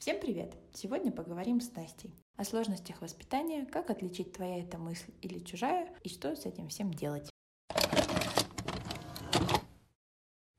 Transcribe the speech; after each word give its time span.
Всем 0.00 0.18
привет! 0.18 0.56
Сегодня 0.72 1.12
поговорим 1.12 1.60
с 1.60 1.74
Настей 1.74 2.10
о 2.36 2.44
сложностях 2.44 3.02
воспитания, 3.02 3.66
как 3.66 3.90
отличить 3.90 4.32
твоя 4.32 4.62
эта 4.62 4.78
мысль 4.78 5.12
или 5.20 5.40
чужая, 5.40 5.94
и 6.02 6.08
что 6.08 6.34
с 6.34 6.46
этим 6.46 6.68
всем 6.68 6.90
делать. 6.90 7.28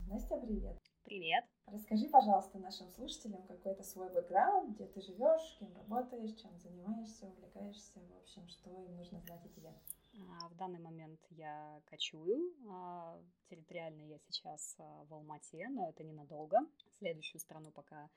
Настя, 0.05 0.38
привет! 0.38 0.77
Привет! 1.05 1.43
Расскажи, 1.65 2.07
пожалуйста, 2.09 2.59
нашим 2.59 2.88
слушателям 2.91 3.41
какой-то 3.47 3.81
свой 3.81 4.13
бэкграунд, 4.13 4.75
где 4.75 4.85
ты 4.85 5.01
живешь, 5.01 5.58
кем 5.58 5.76
работаешь, 5.76 6.39
чем 6.39 6.55
занимаешься, 6.60 7.26
увлекаешься, 7.26 7.99
в 7.99 8.17
общем, 8.17 8.47
что 8.47 8.69
им 8.69 8.96
нужно 8.96 9.21
знать 9.21 9.44
о 9.44 9.49
тебе. 9.49 9.73
А, 10.19 10.49
в 10.49 10.55
данный 10.55 10.79
момент 10.79 11.19
я 11.31 11.81
кочую. 11.85 12.53
А, 12.69 13.19
территориально 13.49 14.03
я 14.03 14.19
сейчас 14.19 14.76
а, 14.78 15.03
в 15.05 15.13
Алмате, 15.15 15.67
но 15.69 15.89
это 15.89 16.03
ненадолго. 16.03 16.59
Следующую 16.99 17.39
страну 17.39 17.71
пока 17.71 18.08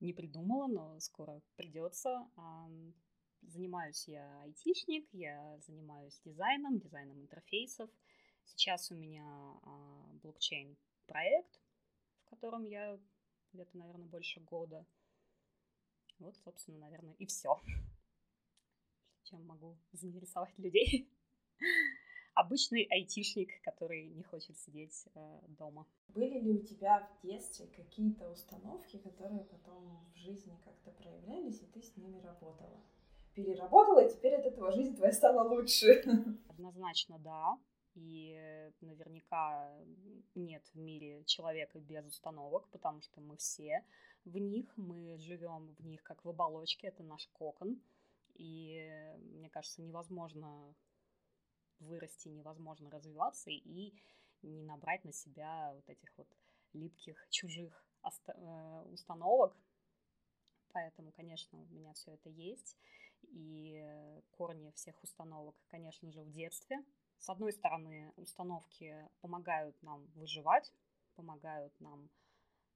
не 0.00 0.12
придумала, 0.12 0.66
но 0.66 1.00
скоро 1.00 1.40
придется. 1.56 2.28
Занимаюсь 3.42 4.08
я 4.08 4.40
айтишник, 4.40 5.06
я 5.12 5.58
занимаюсь 5.60 6.20
дизайном, 6.24 6.78
дизайном 6.78 7.20
интерфейсов. 7.20 7.90
Сейчас 8.44 8.90
у 8.90 8.94
меня 8.94 9.60
блокчейн 10.22 10.76
проект, 11.06 11.60
в 12.22 12.30
котором 12.30 12.64
я 12.64 12.98
где-то, 13.52 13.76
наверное, 13.76 14.06
больше 14.06 14.40
года. 14.40 14.86
Вот, 16.18 16.36
собственно, 16.38 16.78
наверное, 16.78 17.14
и 17.14 17.26
все. 17.26 17.60
Чем 19.24 19.44
могу 19.46 19.78
заинтересовать 19.92 20.58
людей. 20.58 21.10
Обычный 22.34 22.82
айтишник, 22.90 23.62
который 23.62 24.08
не 24.08 24.24
хочет 24.24 24.58
сидеть 24.58 25.06
э, 25.14 25.40
дома. 25.48 25.86
Были 26.08 26.40
ли 26.40 26.52
у 26.52 26.62
тебя 26.62 27.00
в 27.00 27.26
детстве 27.26 27.66
какие-то 27.68 28.28
установки, 28.30 28.98
которые 28.98 29.44
потом 29.44 30.04
в 30.12 30.16
жизни 30.16 30.58
как-то 30.64 30.90
проявлялись, 30.90 31.62
и 31.62 31.66
ты 31.66 31.82
с 31.82 31.96
ними 31.96 32.18
работала? 32.18 32.80
Переработала, 33.34 34.04
и 34.04 34.12
теперь 34.12 34.34
от 34.34 34.46
этого 34.46 34.72
жизнь 34.72 34.96
твоя 34.96 35.12
стала 35.12 35.48
лучше. 35.48 36.02
Однозначно, 36.48 37.18
да. 37.18 37.58
И 37.94 38.36
наверняка 38.80 39.72
нет 40.34 40.64
в 40.74 40.78
мире 40.78 41.24
человека 41.24 41.78
без 41.78 42.04
установок, 42.04 42.68
потому 42.70 43.00
что 43.00 43.20
мы 43.20 43.36
все 43.36 43.84
в 44.24 44.36
них, 44.38 44.72
мы 44.76 45.16
живем 45.18 45.74
в 45.78 45.86
них 45.86 46.02
как 46.02 46.24
в 46.24 46.28
оболочке, 46.28 46.88
это 46.88 47.02
наш 47.02 47.28
кокон. 47.32 47.80
И 48.34 48.90
мне 49.16 49.48
кажется, 49.50 49.82
невозможно 49.82 50.74
вырасти, 51.84 52.28
невозможно 52.28 52.90
развиваться 52.90 53.50
и 53.50 53.94
не 54.42 54.62
набрать 54.62 55.04
на 55.04 55.12
себя 55.12 55.72
вот 55.74 55.88
этих 55.88 56.12
вот 56.16 56.28
липких 56.72 57.16
чужих 57.30 57.84
э, 58.02 58.82
установок. 58.92 59.56
Поэтому, 60.72 61.12
конечно, 61.12 61.60
у 61.60 61.66
меня 61.66 61.92
все 61.94 62.12
это 62.12 62.28
есть. 62.28 62.76
И 63.30 63.82
корни 64.32 64.70
всех 64.72 65.02
установок, 65.02 65.54
конечно 65.68 66.10
же, 66.10 66.22
в 66.22 66.30
детстве. 66.30 66.84
С 67.18 67.28
одной 67.30 67.52
стороны, 67.52 68.12
установки 68.16 69.08
помогают 69.20 69.80
нам 69.82 70.04
выживать, 70.14 70.72
помогают 71.14 71.72
нам 71.80 72.10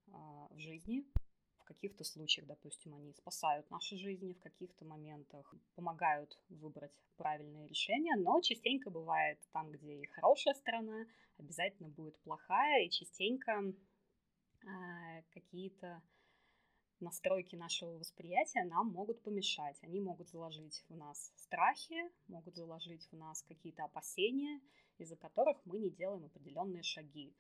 э, 0.07 0.13
в 0.51 0.59
жизни, 0.59 1.05
каких-то 1.69 2.05
случаях, 2.05 2.47
допустим, 2.47 2.95
они 2.95 3.13
спасают 3.13 3.71
наши 3.71 3.97
жизни, 3.97 4.33
в 4.33 4.41
каких-то 4.41 4.85
моментах 4.85 5.55
помогают 5.75 6.39
выбрать 6.49 6.99
правильное 7.17 7.67
решение, 7.67 8.17
но 8.17 8.41
частенько 8.41 8.91
бывает 8.91 9.39
там, 9.53 9.71
где 9.71 10.01
и 10.01 10.07
хорошая 10.07 10.55
сторона, 10.55 11.07
обязательно 11.37 11.89
будет 11.89 12.19
плохая, 12.21 12.85
и 12.85 12.91
частенько 12.91 13.53
э, 13.63 15.23
какие-то 15.31 16.03
настройки 17.01 17.55
нашего 17.55 17.99
восприятия 17.99 18.65
нам 18.65 18.89
могут 18.89 19.23
помешать. 19.23 19.79
Они 19.83 20.01
могут 20.01 20.29
заложить 20.31 20.85
в 20.89 20.97
нас 20.97 21.33
страхи, 21.37 22.11
могут 22.27 22.57
заложить 22.57 23.07
в 23.11 23.17
нас 23.17 23.43
какие-то 23.43 23.85
опасения, 23.85 24.61
из-за 24.99 25.17
которых 25.17 25.59
мы 25.65 25.79
не 25.79 25.91
делаем 25.91 26.25
определенные 26.25 26.83
шаги. 26.83 27.37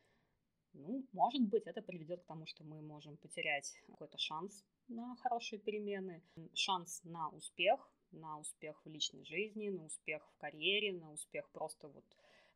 Ну, 0.75 1.05
может 1.13 1.43
быть, 1.43 1.67
это 1.67 1.83
приведет 1.83 2.23
к 2.23 2.27
тому, 2.27 2.47
что 2.47 2.65
мы 2.65 2.81
можем 2.81 3.17
потерять 3.17 3.73
какой-то 3.87 4.19
шанс 4.19 4.65
на 4.89 5.17
хорошие 5.17 5.59
перемены, 5.59 6.23
шанс 6.55 7.03
на 7.05 7.29
успех, 7.31 7.91
на 8.13 8.39
успех 8.39 8.81
в 8.85 8.89
личной 8.89 9.25
жизни, 9.25 9.71
на 9.71 9.85
успех 9.85 10.23
в 10.35 10.39
карьере, 10.39 10.93
на 10.93 11.13
успех 11.13 11.51
просто 11.51 11.89
вот 11.89 12.05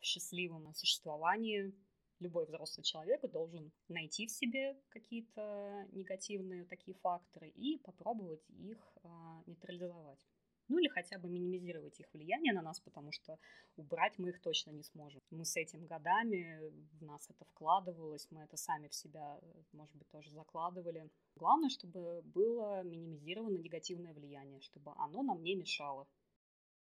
в 0.01 0.05
счастливом 0.05 0.73
существовании. 0.75 1.75
Любой 2.21 2.47
взрослый 2.47 2.85
человек 2.85 3.29
должен 3.33 3.73
найти 3.89 4.27
в 4.27 4.31
себе 4.31 4.81
какие-то 4.91 5.89
негативные 5.93 6.65
такие 6.67 6.97
факторы 6.99 7.49
и 7.49 7.79
попробовать 7.79 8.49
их 8.51 8.97
а, 9.03 9.43
нейтрализовать 9.47 10.25
ну 10.69 10.79
или 10.79 10.89
хотя 10.89 11.19
бы 11.19 11.29
минимизировать 11.29 11.99
их 12.01 12.07
влияние 12.13 12.53
на 12.53 12.63
нас, 12.63 12.81
потому 12.81 13.13
что 13.13 13.39
убрать 13.77 14.19
мы 14.19 14.31
их 14.31 14.41
точно 14.41 14.71
не 14.71 14.83
сможем. 14.83 15.21
Мы 15.31 15.45
с 15.45 15.57
этим 15.57 15.87
годами, 15.87 16.73
в 16.99 17.05
нас 17.05 17.29
это 17.31 17.45
вкладывалось, 17.45 18.27
мы 18.31 18.43
это 18.43 18.57
сами 18.57 18.89
в 18.89 18.95
себя, 18.95 19.41
может 19.73 19.95
быть, 19.97 20.09
тоже 20.11 20.31
закладывали. 20.31 21.11
Главное, 21.37 21.69
чтобы 21.69 22.23
было 22.23 22.83
минимизировано 22.83 23.59
негативное 23.59 24.13
влияние, 24.13 24.61
чтобы 24.61 24.93
оно 24.97 25.23
нам 25.23 25.43
не 25.43 25.55
мешало. 25.55 26.07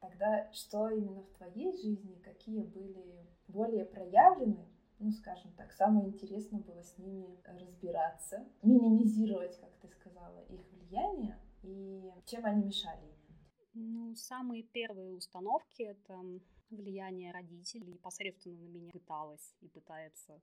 Тогда 0.01 0.53
что 0.53 0.91
именно 0.91 1.23
в 1.23 1.31
твоей 1.33 1.73
жизни, 1.73 2.21
какие 2.23 2.63
были 2.63 3.27
более 3.49 3.87
проявлены 3.87 4.69
ну, 4.99 5.11
скажем 5.11 5.53
так, 5.53 5.73
самое 5.73 6.09
интересное 6.09 6.61
было 6.61 6.83
с 6.83 6.97
ними 6.99 7.39
разбираться, 7.45 8.47
минимизировать, 8.63 9.59
как 9.59 9.71
ты 9.81 9.89
сказала, 9.89 10.41
их 10.49 10.61
влияние 10.73 11.39
и 11.63 12.13
чем 12.27 12.47
они 12.47 12.65
мешали 12.65 13.14
ну, 13.75 14.15
самые 14.15 14.63
первые 14.63 15.13
установки— 15.13 15.83
это 15.85 16.23
влияние 16.71 17.33
родителей. 17.33 17.87
Непосредственно 17.87 18.57
на 18.57 18.69
меня 18.69 18.93
пыталась 18.93 19.55
и 19.61 19.69
пытается 19.69 20.41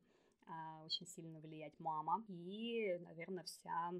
а, 0.47 0.83
очень 0.83 1.07
сильно 1.07 1.39
влиять 1.39 1.73
мама. 1.79 2.23
И, 2.27 2.97
наверное, 3.03 3.43
вся 3.43 3.91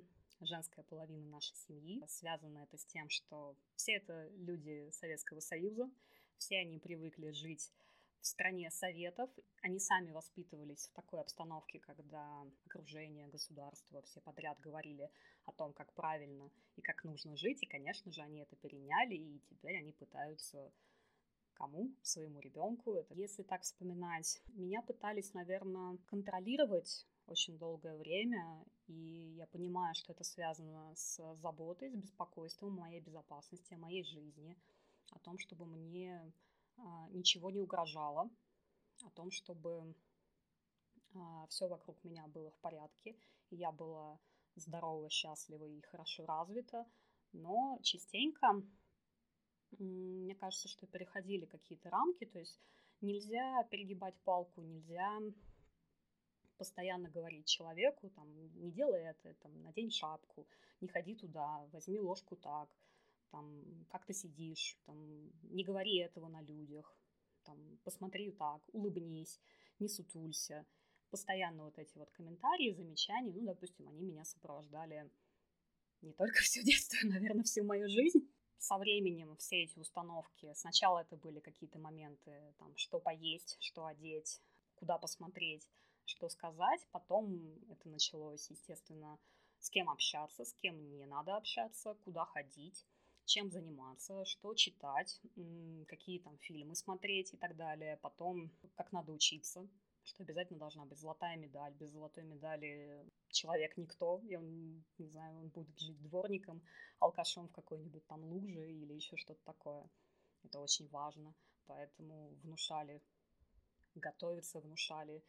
женская 0.42 0.84
половина 0.84 1.26
нашей 1.30 1.56
семьи. 1.56 2.04
Связано 2.08 2.60
это 2.60 2.78
с 2.78 2.86
тем, 2.86 3.10
что 3.10 3.56
все 3.76 3.94
это 3.94 4.30
люди 4.38 4.90
Советского 4.92 5.40
Союза, 5.40 5.90
все 6.38 6.60
они 6.60 6.80
привыкли 6.80 7.32
жить 7.32 7.72
в 8.22 8.28
стране 8.28 8.70
советов. 8.72 9.30
Они 9.62 9.80
сами 9.80 10.12
воспитывались 10.12 10.88
в 10.88 10.94
такой 10.94 11.22
обстановке, 11.22 11.80
когда 11.80 12.46
окружение, 12.66 13.28
государство, 13.28 14.02
все 14.04 14.22
подряд 14.22 14.60
говорили 14.60 15.10
о 15.46 15.52
том, 15.52 15.74
как 15.74 15.94
правильно 15.94 16.50
и 16.76 16.82
как 16.82 17.04
нужно 17.04 17.36
жить. 17.36 17.62
И, 17.64 17.68
конечно 17.68 18.12
же, 18.12 18.22
они 18.22 18.42
это 18.42 18.56
переняли, 18.56 19.16
и 19.16 19.40
теперь 19.50 19.78
они 19.78 19.92
пытаются 19.92 20.72
кому? 21.54 21.92
Своему 22.02 22.40
ребенку. 22.40 22.94
Это, 22.96 23.14
если 23.14 23.44
так 23.44 23.62
вспоминать, 23.62 24.42
меня 24.54 24.82
пытались, 24.82 25.34
наверное, 25.34 25.98
контролировать 26.08 27.08
очень 27.28 27.58
долгое 27.58 27.96
время, 27.96 28.66
и 28.88 29.36
я 29.38 29.48
понимаю, 29.48 29.94
что 29.96 30.12
это 30.12 30.24
связано 30.24 30.94
с 30.96 31.36
заботой, 31.36 31.90
с 31.90 31.96
беспокойством 31.96 32.80
о 32.80 32.82
моей 32.82 33.00
безопасности, 33.00 33.74
о 33.74 33.78
моей 33.78 34.04
жизни, 34.04 34.58
о 35.12 35.20
том, 35.20 35.38
чтобы 35.38 35.66
мне 35.66 36.34
ничего 37.12 37.52
не 37.52 37.60
угрожало, 37.60 38.30
о 39.04 39.10
том, 39.12 39.32
чтобы 39.32 39.96
а, 41.16 41.46
все 41.48 41.68
вокруг 41.68 42.04
меня 42.04 42.28
было 42.28 42.52
в 42.52 42.60
порядке, 42.60 43.16
и 43.50 43.56
я 43.56 43.72
была 43.72 44.20
здорова, 44.56 45.10
счастлива 45.10 45.66
и 45.66 45.82
хорошо 45.82 46.26
развита, 46.26 46.86
но 47.34 47.80
частенько 47.82 48.62
мне 49.80 50.36
кажется, 50.36 50.68
что 50.68 50.86
переходили 50.88 51.46
какие-то 51.46 51.90
рамки, 51.90 52.26
то 52.26 52.40
есть 52.40 52.60
нельзя 53.00 53.64
перегибать 53.72 54.16
палку, 54.24 54.62
нельзя 54.62 55.20
постоянно 56.58 57.10
говорить 57.10 57.48
человеку, 57.48 58.10
там, 58.10 58.28
не 58.60 58.72
делай 58.72 59.02
это, 59.02 59.34
там, 59.36 59.64
надень 59.64 59.90
шапку, 59.90 60.48
не 60.82 60.88
ходи 60.88 61.16
туда, 61.16 61.66
возьми 61.72 62.00
ложку 62.00 62.36
так, 62.36 62.70
там, 63.32 63.86
как 63.90 64.06
ты 64.06 64.14
сидишь, 64.14 64.78
там, 64.86 64.98
не 65.44 65.64
говори 65.64 65.98
этого 65.98 66.28
на 66.28 66.42
людях, 66.42 66.96
там, 67.44 67.58
посмотри 67.84 68.32
так, 68.32 68.62
улыбнись, 68.74 69.40
не 69.80 69.88
сутулься. 69.88 70.66
Постоянно 71.10 71.66
вот 71.66 71.78
эти 71.78 71.98
вот 71.98 72.12
комментарии, 72.12 72.72
замечания, 72.72 73.34
ну, 73.34 73.46
допустим, 73.46 73.88
они 73.88 74.04
меня 74.04 74.24
сопровождали 74.24 75.10
не 76.02 76.14
только 76.14 76.40
все 76.42 76.64
детство, 76.64 77.00
а, 77.04 77.08
наверное, 77.08 77.44
всю 77.44 77.64
мою 77.64 77.90
жизнь. 77.90 78.30
Со 78.58 78.78
временем 78.78 79.36
все 79.38 79.64
эти 79.64 79.80
установки, 79.80 80.54
сначала 80.54 81.00
это 81.00 81.18
были 81.18 81.40
какие-то 81.40 81.80
моменты, 81.80 82.54
там, 82.60 82.78
что 82.78 83.00
поесть, 83.00 83.58
что 83.60 83.88
одеть, 83.88 84.40
куда 84.76 85.00
посмотреть, 85.00 85.68
что 86.06 86.30
сказать, 86.30 86.88
потом 86.92 87.58
это 87.72 87.90
началось, 87.90 88.52
естественно, 88.52 89.18
с 89.58 89.70
кем 89.72 89.90
общаться, 89.90 90.46
с 90.46 90.54
кем 90.54 90.96
не 90.96 91.08
надо 91.08 91.38
общаться, 91.38 91.96
куда 92.04 92.26
ходить 92.26 92.86
чем 93.32 93.50
заниматься, 93.50 94.26
что 94.26 94.54
читать, 94.56 95.22
какие 95.88 96.20
там 96.20 96.38
фильмы 96.40 96.76
смотреть 96.76 97.34
и 97.34 97.38
так 97.38 97.56
далее. 97.56 97.98
Потом, 98.02 98.52
как 98.76 98.92
надо 98.92 99.14
учиться, 99.14 99.68
что 100.04 100.24
обязательно 100.24 100.60
должна 100.60 100.86
быть 100.86 101.00
золотая 101.00 101.38
медаль. 101.38 101.74
Без 101.74 101.92
золотой 101.92 102.26
медали 102.26 103.06
человек 103.30 103.78
никто, 103.78 104.20
и 104.30 104.36
он, 104.36 104.84
не 104.98 105.08
знаю, 105.08 105.38
он 105.40 105.48
будет 105.50 105.80
жить 105.80 106.02
дворником, 106.02 106.62
алкашом 107.00 107.48
в 107.48 107.52
какой-нибудь 107.52 108.06
там 108.08 108.24
луже 108.26 108.70
или 108.70 108.94
еще 108.94 109.16
что-то 109.16 109.42
такое. 109.46 109.90
Это 110.44 110.60
очень 110.60 110.90
важно, 110.90 111.34
поэтому 111.68 112.36
внушали 112.44 113.02
готовиться, 113.96 114.60
внушали 114.60 115.24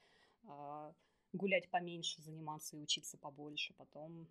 э, 0.45 0.93
гулять 1.33 1.71
поменьше, 1.71 2.21
заниматься 2.23 2.77
и 2.77 2.81
учиться 2.81 3.17
побольше. 3.17 3.75
Потом 3.75 4.29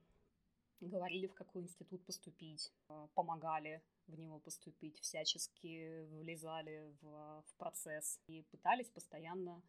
говорили, 0.87 1.27
в 1.27 1.33
какой 1.33 1.63
институт 1.63 2.05
поступить, 2.05 2.73
э, 2.89 3.07
помогали 3.13 3.81
в 4.07 4.17
него 4.17 4.39
поступить, 4.39 4.99
всячески 4.99 6.03
влезали 6.05 6.95
в, 7.01 7.43
в 7.47 7.55
процесс 7.57 8.19
и 8.27 8.43
пытались 8.43 8.89
постоянно 8.89 9.61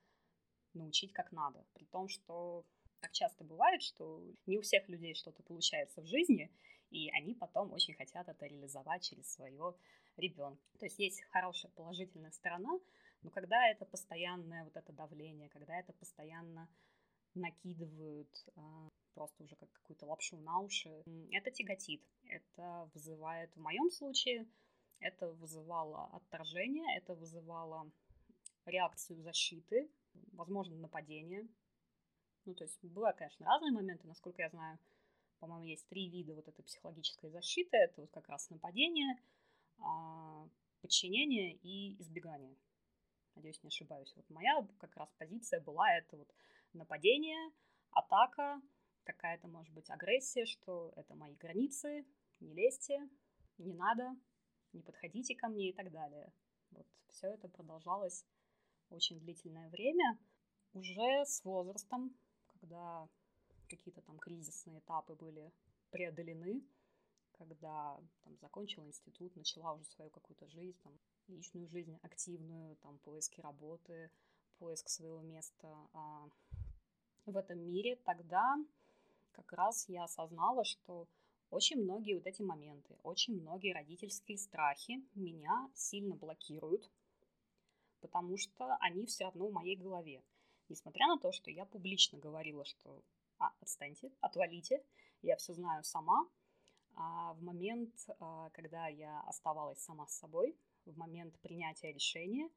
научить 0.75 1.13
как 1.13 1.33
надо. 1.33 1.65
При 1.75 1.85
том, 1.85 2.09
что 2.09 2.65
так 3.01 3.13
часто 3.13 3.45
бывает, 3.45 3.83
что 3.83 4.23
не 4.47 4.59
у 4.59 4.63
всех 4.63 4.89
людей 4.89 5.15
что-то 5.15 5.43
получается 5.43 6.03
в 6.03 6.07
жизни, 6.07 6.51
и 6.91 7.11
они 7.11 7.35
потом 7.35 7.73
очень 7.73 7.95
хотят 7.95 8.29
это 8.29 8.47
реализовать 8.47 9.03
через 9.03 9.33
своего 9.33 9.77
ребенка. 10.17 10.63
То 10.79 10.87
есть 10.87 10.99
есть 10.99 11.23
хорошая 11.31 11.73
положительная 11.73 12.31
сторона, 12.31 12.79
но 13.23 13.31
когда 13.31 13.69
это 13.69 13.85
постоянное 13.87 14.65
вот 14.65 14.77
это 14.77 14.93
давление, 14.93 15.49
когда 15.49 15.79
это 15.79 15.93
постоянно 15.93 16.69
накидывают 17.35 18.45
э, 18.57 18.89
просто 19.15 19.43
уже 19.45 19.57
как 19.57 19.71
какую-то 19.73 20.07
лапшу 20.07 20.39
на 20.39 20.61
уши, 20.61 21.03
это 21.31 21.51
тяготит. 21.51 22.03
Это 22.25 22.91
вызывает, 22.95 23.55
в 23.55 23.61
моем 23.61 23.91
случае, 23.91 24.49
это 25.01 25.31
вызывало 25.33 26.07
отторжение, 26.13 26.97
это 26.97 27.15
вызывало 27.15 27.91
реакцию 28.65 29.21
защиты, 29.21 29.91
возможно, 30.33 30.77
нападение. 30.77 31.49
Ну, 32.45 32.55
то 32.55 32.65
есть 32.65 32.83
бывают, 32.85 33.17
конечно, 33.17 33.47
разные 33.47 33.73
моменты, 33.73 34.07
насколько 34.07 34.43
я 34.43 34.49
знаю, 34.49 34.79
по-моему, 35.39 35.65
есть 35.65 35.89
три 35.89 36.09
вида 36.09 36.35
вот 36.35 36.47
этой 36.47 36.63
психологической 36.63 37.31
защиты. 37.31 37.77
Это 37.77 38.01
вот 38.01 38.11
как 38.13 38.29
раз 38.29 38.49
нападение, 38.51 39.17
а, 39.81 40.49
подчинение 40.81 41.55
и 41.55 42.01
избегание. 42.01 42.57
Надеюсь, 43.35 43.63
не 43.63 43.69
ошибаюсь. 43.69 44.13
Вот 44.15 44.29
моя 44.31 44.67
как 44.79 44.97
раз 44.97 45.13
позиция 45.19 45.61
была 45.61 45.93
это 45.97 46.17
вот 46.17 46.33
нападение, 46.75 47.53
атака, 47.91 48.61
какая-то, 49.05 49.49
может 49.49 49.73
быть, 49.75 49.91
агрессия, 49.91 50.47
что 50.47 50.93
это 50.97 51.15
мои 51.15 51.35
границы, 51.35 52.07
не 52.41 52.55
лезьте, 52.55 53.09
не 53.59 53.75
надо, 53.75 54.17
не 54.73 54.83
подходите 54.83 55.35
ко 55.35 55.49
мне 55.49 55.71
и 55.71 55.73
так 55.73 55.91
далее. 55.91 56.33
Вот 56.71 56.87
все 57.09 57.29
это 57.29 57.49
продолжалось 57.49 58.25
очень 58.91 59.21
длительное 59.21 59.69
время. 59.71 60.19
Уже 60.73 61.25
с 61.27 61.45
возрастом, 61.45 62.15
когда 62.47 63.09
какие-то 63.69 64.01
там 64.03 64.19
кризисные 64.19 64.79
этапы 64.79 65.15
были 65.15 65.53
преодолены, 65.91 66.63
когда 67.33 67.99
там 68.23 68.39
закончила 68.39 68.85
институт, 68.87 69.35
начала 69.37 69.75
уже 69.75 69.85
свою 69.85 70.11
какую-то 70.11 70.47
жизнь, 70.49 70.79
там, 70.83 70.99
личную 71.29 71.69
жизнь 71.69 71.99
активную, 72.03 72.77
там, 72.77 72.99
поиски 72.99 73.41
работы, 73.41 74.11
поиск 74.59 74.89
своего 74.89 75.21
места 75.23 75.69
а, 75.93 76.29
в 77.27 77.37
этом 77.37 77.59
мире, 77.59 77.97
тогда 78.05 78.57
как 79.33 79.53
раз 79.53 79.89
я 79.89 80.05
осознала, 80.05 80.65
что 80.65 81.07
очень 81.51 81.83
многие 81.83 82.15
вот 82.15 82.27
эти 82.27 82.43
моменты, 82.43 82.97
очень 83.03 83.41
многие 83.41 83.75
родительские 83.75 84.39
страхи 84.39 85.05
меня 85.15 85.71
сильно 85.75 86.17
блокируют, 86.17 86.91
потому 88.01 88.37
что 88.37 88.77
они 88.81 89.07
все 89.07 89.25
равно 89.25 89.49
в 89.49 89.53
моей 89.53 89.77
голове. 89.77 90.23
Несмотря 90.69 91.07
на 91.07 91.19
то, 91.19 91.33
что 91.33 91.51
я 91.51 91.67
публично 91.67 92.19
говорила, 92.19 92.65
что 92.65 93.03
а, 93.39 93.53
отстаньте, 93.61 94.11
отвалите, 94.21 94.83
я 95.21 95.37
все 95.37 95.53
знаю 95.53 95.85
сама, 95.85 96.27
а 96.95 97.35
в 97.35 97.43
момент, 97.43 97.95
а, 98.19 98.51
когда 98.51 98.87
я 98.89 99.21
оставалась 99.23 99.81
сама 99.81 100.07
с 100.07 100.19
собой, 100.19 100.57
в 100.85 100.97
момент 100.97 101.39
принятия 101.41 101.93
решения, 101.93 102.49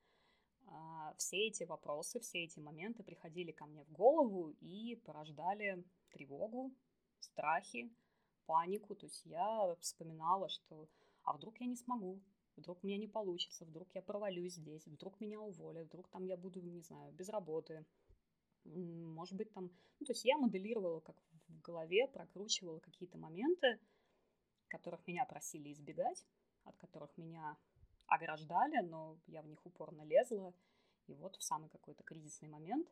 все 1.18 1.48
эти 1.48 1.64
вопросы, 1.64 2.20
все 2.20 2.44
эти 2.44 2.60
моменты 2.60 3.04
приходили 3.04 3.52
ко 3.52 3.66
мне 3.66 3.84
в 3.84 3.92
голову 3.92 4.50
и 4.62 4.96
порождали 5.06 5.84
тревогу, 6.10 6.74
страхи, 7.20 7.94
панику. 8.46 8.96
То 8.96 9.06
есть 9.06 9.26
я 9.26 9.76
вспоминала, 9.80 10.50
что 10.50 10.88
а 11.24 11.34
вдруг 11.34 11.60
я 11.60 11.68
не 11.68 11.76
смогу, 11.76 12.22
вдруг 12.56 12.84
у 12.84 12.88
меня 12.88 12.98
не 12.98 13.08
получится, 13.08 13.66
вдруг 13.66 13.90
я 13.94 14.02
провалюсь 14.02 14.56
здесь, 14.56 14.86
вдруг 14.86 15.20
меня 15.20 15.40
уволят, 15.40 15.88
вдруг 15.88 16.08
там 16.10 16.26
я 16.26 16.38
буду, 16.38 16.62
не 16.62 16.82
знаю, 16.82 17.14
без 17.14 17.30
работы. 17.30 17.86
Может 18.64 19.36
быть, 19.36 19.52
там... 19.54 19.72
Ну, 20.00 20.06
то 20.06 20.14
есть 20.14 20.26
я 20.26 20.38
моделировала 20.38 21.00
как 21.00 21.16
в 21.48 21.62
голове, 21.62 22.08
прокручивала 22.08 22.80
какие-то 22.80 23.18
моменты, 23.18 23.80
которых 24.68 25.06
меня 25.08 25.26
просили 25.26 25.72
избегать, 25.72 26.26
от 26.64 26.76
которых 26.78 27.16
меня 27.18 27.58
ограждали, 28.08 28.80
но 28.82 29.18
я 29.28 29.42
в 29.42 29.48
них 29.48 29.66
упорно 29.66 30.04
лезла. 30.04 30.54
И 31.08 31.14
вот 31.14 31.36
в 31.36 31.44
самый 31.44 31.70
какой-то 31.70 32.04
кризисный 32.04 32.50
момент 32.50 32.88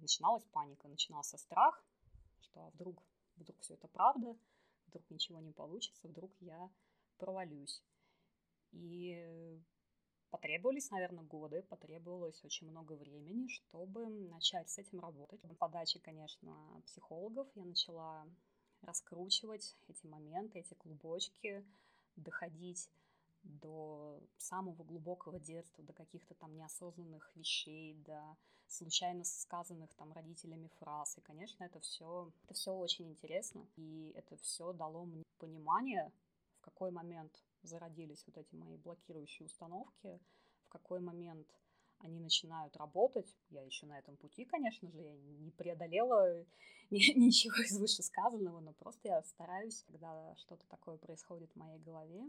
начиналась 0.00 0.44
паника, 0.46 0.88
начинался 0.88 1.38
страх, 1.38 1.84
что 2.40 2.66
а 2.66 2.70
вдруг, 2.70 3.02
вдруг 3.36 3.58
все 3.60 3.74
это 3.74 3.88
правда, 3.88 4.36
вдруг 4.86 5.08
ничего 5.10 5.40
не 5.40 5.52
получится, 5.52 6.08
вдруг 6.08 6.32
я 6.40 6.70
провалюсь. 7.18 7.82
И 8.72 9.60
потребовались, 10.30 10.90
наверное, 10.90 11.24
годы, 11.24 11.62
потребовалось 11.62 12.44
очень 12.44 12.68
много 12.68 12.92
времени, 12.92 13.48
чтобы 13.48 14.08
начать 14.08 14.68
с 14.70 14.78
этим 14.78 15.00
работать. 15.00 15.40
По 15.58 15.68
конечно, 16.00 16.82
психологов 16.86 17.48
я 17.54 17.64
начала 17.64 18.26
раскручивать 18.82 19.76
эти 19.88 20.06
моменты, 20.06 20.60
эти 20.60 20.74
клубочки, 20.74 21.64
доходить 22.16 22.90
до 23.42 24.20
самого 24.36 24.82
глубокого 24.84 25.38
детства, 25.38 25.84
до 25.84 25.92
каких-то 25.92 26.34
там 26.34 26.54
неосознанных 26.54 27.30
вещей, 27.34 27.94
до 27.94 28.36
случайно 28.66 29.24
сказанных 29.24 29.94
там 29.94 30.12
родителями 30.12 30.70
фраз. 30.78 31.16
И, 31.18 31.20
конечно, 31.20 31.64
это 31.64 31.80
все, 31.80 32.30
это 32.44 32.54
все 32.54 32.72
очень 32.72 33.10
интересно. 33.10 33.66
И 33.76 34.12
это 34.14 34.36
все 34.36 34.72
дало 34.72 35.04
мне 35.04 35.24
понимание, 35.38 36.12
в 36.58 36.60
какой 36.60 36.90
момент 36.90 37.42
зародились 37.62 38.24
вот 38.26 38.36
эти 38.36 38.54
мои 38.54 38.76
блокирующие 38.76 39.46
установки, 39.46 40.20
в 40.66 40.68
какой 40.68 41.00
момент 41.00 41.48
они 42.00 42.20
начинают 42.20 42.76
работать. 42.76 43.36
Я 43.50 43.62
еще 43.62 43.86
на 43.86 43.98
этом 43.98 44.16
пути, 44.16 44.44
конечно 44.44 44.90
же, 44.90 45.00
я 45.00 45.14
не 45.16 45.50
преодолела 45.50 46.44
ничего 46.90 47.62
из 47.62 47.78
вышесказанного, 47.78 48.60
но 48.60 48.72
просто 48.72 49.08
я 49.08 49.22
стараюсь, 49.22 49.84
когда 49.84 50.34
что-то 50.36 50.66
такое 50.68 50.96
происходит 50.96 51.50
в 51.52 51.56
моей 51.56 51.78
голове, 51.78 52.24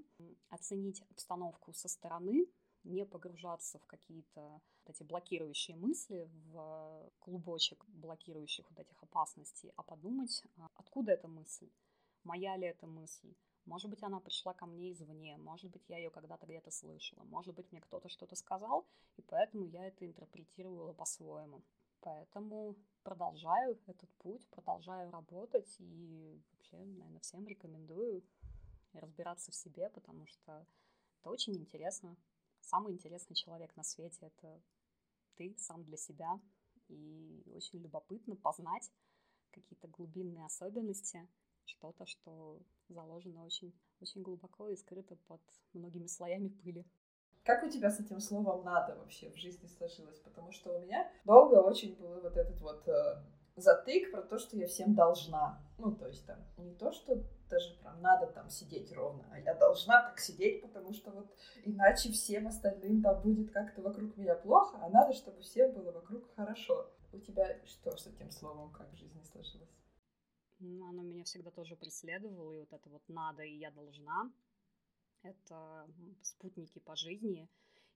оценить 0.50 1.02
обстановку 1.10 1.74
со 1.74 1.88
стороны, 1.88 2.48
не 2.84 3.06
погружаться 3.06 3.80
в 3.80 3.86
какие-то 3.86 4.42
вот 4.42 4.96
эти 4.96 5.04
блокирующие 5.04 5.76
мысли, 5.76 6.30
в 6.52 7.12
клубочек 7.20 7.86
блокирующих 7.88 8.70
вот 8.70 8.80
этих 8.80 9.02
опасностей, 9.04 9.72
а 9.76 9.84
подумать, 9.84 10.44
а, 10.58 10.68
откуда 10.76 11.12
эта 11.12 11.28
мысль, 11.28 11.70
моя 12.24 12.56
ли 12.58 12.68
эта 12.68 12.88
мысль, 12.88 13.34
может 13.70 13.90
быть, 13.90 14.04
она 14.04 14.20
пришла 14.20 14.54
ко 14.54 14.66
мне 14.66 14.92
извне, 14.92 15.38
может 15.38 15.70
быть, 15.72 15.88
я 15.90 15.98
ее 15.98 16.10
когда-то 16.10 16.46
где-то 16.48 16.72
слышала, 16.72 17.24
может 17.26 17.56
быть, 17.56 17.72
мне 17.72 17.82
кто-то 17.82 18.10
что-то 18.10 18.36
сказал, 18.36 18.88
и 19.18 19.22
поэтому 19.22 19.66
я 19.66 19.86
это 19.86 20.06
интерпретировала 20.06 20.94
по-своему. 20.94 21.62
Поэтому 22.02 22.76
продолжаю 23.04 23.78
этот 23.86 24.10
путь, 24.18 24.48
продолжаю 24.50 25.12
работать 25.12 25.76
и 25.80 26.42
вообще, 26.54 26.78
наверное, 26.78 27.20
всем 27.20 27.46
рекомендую 27.48 28.24
разбираться 28.94 29.52
в 29.52 29.56
себе, 29.56 29.90
потому 29.90 30.26
что 30.26 30.66
это 31.20 31.30
очень 31.30 31.56
интересно. 31.56 32.18
Самый 32.62 32.94
интересный 32.94 33.36
человек 33.36 33.76
на 33.76 33.84
свете— 33.84 34.18
это 34.22 34.62
ты 35.36 35.56
сам 35.58 35.84
для 35.84 35.98
себя. 35.98 36.40
И 36.88 37.44
очень 37.54 37.80
любопытно 37.80 38.36
познать 38.36 38.92
какие-то 39.52 39.88
глубинные 39.88 40.46
особенности, 40.46 41.28
что-то, 41.70 42.06
что 42.06 42.60
заложено 42.90 43.44
очень, 43.44 43.74
очень 44.02 44.22
глубоко 44.22 44.70
и 44.70 44.76
скрыто 44.76 45.16
под 45.28 45.42
многими 45.74 46.08
слоями 46.08 46.50
пыли. 46.50 46.86
Как 47.44 47.64
у 47.64 47.70
тебя 47.70 47.90
с 47.90 48.00
этим 48.00 48.20
словом 48.20 48.64
«надо» 48.64 48.96
вообще 48.96 49.30
в 49.32 49.38
жизни 49.38 49.68
сложилось? 49.68 50.20
Потому 50.20 50.52
что 50.52 50.78
у 50.78 50.82
меня 50.82 51.10
долго 51.26 51.56
очень 51.56 51.96
был 51.96 52.22
вот 52.22 52.36
этот 52.38 52.60
вот 52.62 52.88
э, 52.88 53.24
затык 53.56 54.12
про 54.12 54.22
то, 54.22 54.38
что 54.38 54.58
я 54.58 54.68
всем 54.68 54.94
должна. 54.94 55.60
Ну, 55.78 55.96
то 55.96 56.08
есть 56.08 56.26
там 56.26 56.38
не 56.58 56.74
то, 56.76 56.92
что 56.92 57.24
даже 57.50 57.76
прям 57.80 58.02
надо 58.02 58.28
там 58.28 58.50
сидеть 58.50 58.92
ровно, 58.94 59.26
а 59.32 59.40
я 59.40 59.56
должна 59.56 60.04
так 60.04 60.20
сидеть, 60.20 60.62
потому 60.62 60.94
что 60.94 61.12
вот 61.12 61.36
иначе 61.64 62.12
всем 62.12 62.48
остальным 62.48 63.02
там 63.02 63.22
будет 63.22 63.52
как-то 63.52 63.82
вокруг 63.82 64.16
меня 64.18 64.36
плохо, 64.36 64.78
а 64.82 64.90
надо, 64.90 65.14
чтобы 65.14 65.42
всем 65.42 65.72
было 65.74 65.92
вокруг 65.92 66.24
хорошо. 66.36 66.90
У 67.12 67.18
тебя 67.18 67.58
что 67.66 67.96
с 67.98 68.06
этим 68.06 68.30
словом 68.30 68.72
как 68.72 68.92
в 68.92 68.98
жизни 68.98 69.24
сложилось? 69.24 69.79
Оно 70.60 71.02
меня 71.02 71.24
всегда 71.24 71.52
тоже 71.52 71.76
преследовало, 71.76 72.54
и 72.54 72.60
вот 72.60 72.74
это 72.74 72.90
вот 72.90 73.02
«надо» 73.08 73.44
и 73.44 73.58
«я 73.58 73.72
должна»— 73.72 74.32
это 75.24 75.88
спутники 76.22 76.80
по 76.80 76.96
жизни. 76.96 77.48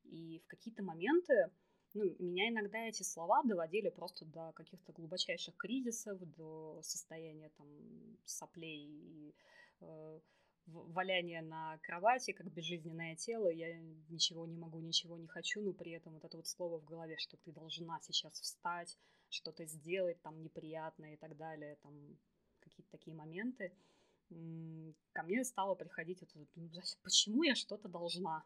И 0.03 0.39
в 0.39 0.47
какие-то 0.47 0.83
моменты 0.83 1.51
ну, 1.93 2.03
меня 2.19 2.49
иногда 2.49 2.79
эти 2.79 3.03
слова 3.03 3.43
доводили 3.43 3.89
просто 3.89 4.25
до 4.25 4.51
каких-то 4.53 4.93
глубочайших 4.93 5.55
кризисов, 5.57 6.19
до 6.37 6.81
состояния 6.81 7.49
там 7.49 7.67
соплей 8.25 8.87
и 8.87 9.35
э, 9.81 10.19
валяния 10.65 11.41
на 11.41 11.77
кровати, 11.83 12.31
как 12.31 12.51
безжизненное 12.51 13.15
тело, 13.15 13.49
я 13.49 13.77
ничего 14.09 14.47
не 14.47 14.57
могу, 14.57 14.79
ничего 14.79 15.17
не 15.17 15.27
хочу, 15.27 15.61
но 15.61 15.73
при 15.73 15.91
этом 15.91 16.13
вот 16.13 16.25
это 16.25 16.37
вот 16.37 16.47
слово 16.47 16.79
в 16.79 16.85
голове, 16.85 17.17
что 17.17 17.37
ты 17.37 17.51
должна 17.51 17.99
сейчас 18.01 18.39
встать, 18.39 18.97
что-то 19.29 19.65
сделать 19.65 20.19
там 20.21 20.41
неприятное 20.41 21.13
и 21.13 21.17
так 21.17 21.37
далее, 21.37 21.77
там 21.83 21.93
какие-то 22.73 22.91
такие 22.91 23.15
моменты, 23.15 23.71
ко 25.13 25.23
мне 25.23 25.43
стало 25.43 25.75
приходить 25.75 26.21
вот, 26.21 26.47
ну, 26.55 26.69
почему 27.03 27.43
я 27.43 27.55
что-то 27.55 27.87
должна, 27.87 28.43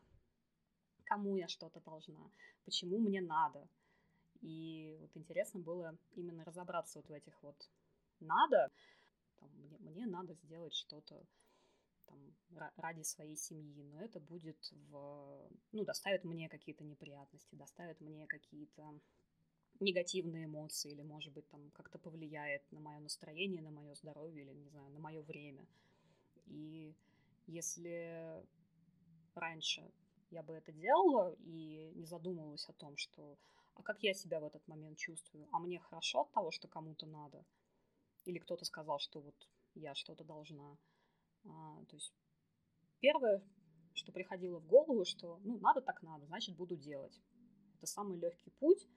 кому 1.05 1.37
я 1.37 1.47
что-то 1.47 1.79
должна, 1.81 2.29
почему 2.65 2.99
мне 2.99 3.21
надо. 3.21 3.67
И 4.41 4.97
вот 4.99 5.15
интересно 5.15 5.59
было 5.59 5.97
именно 6.15 6.43
разобраться 6.43 6.99
вот 6.99 7.09
в 7.09 7.13
этих 7.13 7.41
вот 7.41 7.69
надо, 8.19 8.71
там, 9.39 9.49
мне, 9.55 9.77
мне 9.79 10.05
надо 10.05 10.33
сделать 10.33 10.73
что-то 10.73 11.25
там, 12.05 12.35
ради 12.77 13.03
своей 13.03 13.35
семьи, 13.35 13.83
но 13.83 14.01
это 14.01 14.19
будет 14.19 14.57
в, 14.89 15.49
ну, 15.71 15.85
доставит 15.85 16.23
мне 16.23 16.49
какие-то 16.49 16.83
неприятности, 16.83 17.55
доставит 17.55 17.99
мне 18.01 18.27
какие-то 18.27 18.99
негативные 19.79 20.45
эмоции 20.45 20.91
или, 20.91 21.01
может 21.01 21.33
быть, 21.33 21.47
там 21.49 21.69
как-то 21.71 21.99
повлияет 21.99 22.63
на 22.71 22.79
мое 22.79 22.99
настроение, 22.99 23.61
на 23.61 23.71
мое 23.71 23.93
здоровье 23.95 24.43
или, 24.43 24.53
не 24.53 24.67
знаю, 24.67 24.89
на 24.91 24.99
мое 24.99 25.21
время. 25.21 25.65
И 26.45 26.95
если 27.47 28.43
раньше 29.35 29.91
я 30.29 30.43
бы 30.43 30.53
это 30.53 30.71
делала 30.71 31.35
и 31.39 31.91
не 31.95 32.05
задумывалась 32.05 32.67
о 32.69 32.73
том, 32.73 32.97
что 32.97 33.37
а 33.75 33.83
как 33.83 34.01
я 34.01 34.13
себя 34.13 34.39
в 34.39 34.43
этот 34.43 34.67
момент 34.67 34.97
чувствую, 34.97 35.47
а 35.51 35.59
мне 35.59 35.79
хорошо 35.79 36.21
от 36.21 36.31
того, 36.31 36.51
что 36.51 36.67
кому-то 36.67 37.05
надо, 37.05 37.45
или 38.25 38.39
кто-то 38.39 38.65
сказал, 38.65 38.99
что 38.99 39.21
вот 39.21 39.35
я 39.75 39.93
что-то 39.93 40.23
должна. 40.23 40.77
А, 41.45 41.85
то 41.85 41.95
есть 41.95 42.13
первое, 42.99 43.43
что 43.93 44.11
приходило 44.11 44.59
в 44.59 44.65
голову, 44.65 45.05
что 45.05 45.39
ну 45.43 45.59
надо 45.59 45.81
так 45.81 46.01
надо, 46.01 46.25
значит 46.25 46.55
буду 46.55 46.75
делать. 46.75 47.21
Это 47.75 47.85
самый 47.85 48.17
легкий 48.17 48.49
путь, 48.49 48.87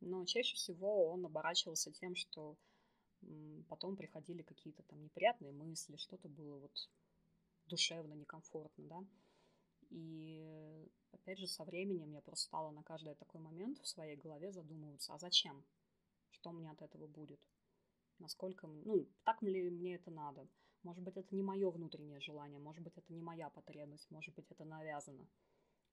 но 0.00 0.24
чаще 0.24 0.56
всего 0.56 1.10
он 1.10 1.24
оборачивался 1.26 1.92
тем, 1.92 2.14
что 2.14 2.56
потом 3.68 3.96
приходили 3.96 4.42
какие-то 4.42 4.82
там 4.84 5.02
неприятные 5.02 5.52
мысли, 5.52 5.96
что-то 5.96 6.28
было 6.28 6.58
вот 6.58 6.90
душевно 7.66 8.14
некомфортно, 8.14 8.84
да. 8.84 9.04
И 9.90 10.88
опять 11.12 11.38
же 11.38 11.46
со 11.46 11.64
временем 11.64 12.12
я 12.12 12.20
просто 12.20 12.46
стала 12.46 12.70
на 12.70 12.82
каждый 12.82 13.14
такой 13.14 13.40
момент 13.40 13.78
в 13.78 13.86
своей 13.86 14.16
голове 14.16 14.52
задумываться, 14.52 15.14
а 15.14 15.18
зачем? 15.18 15.64
Что 16.30 16.52
мне 16.52 16.70
от 16.70 16.82
этого 16.82 17.06
будет? 17.06 17.40
Насколько, 18.18 18.66
ну, 18.66 19.06
так 19.24 19.42
ли 19.42 19.70
мне 19.70 19.94
это 19.94 20.10
надо? 20.10 20.48
Может 20.82 21.02
быть, 21.02 21.16
это 21.16 21.34
не 21.34 21.42
мое 21.42 21.70
внутреннее 21.70 22.20
желание, 22.20 22.58
может 22.58 22.82
быть, 22.82 22.96
это 22.96 23.12
не 23.12 23.20
моя 23.20 23.50
потребность, 23.50 24.10
может 24.10 24.34
быть, 24.34 24.50
это 24.50 24.64
навязано, 24.64 25.26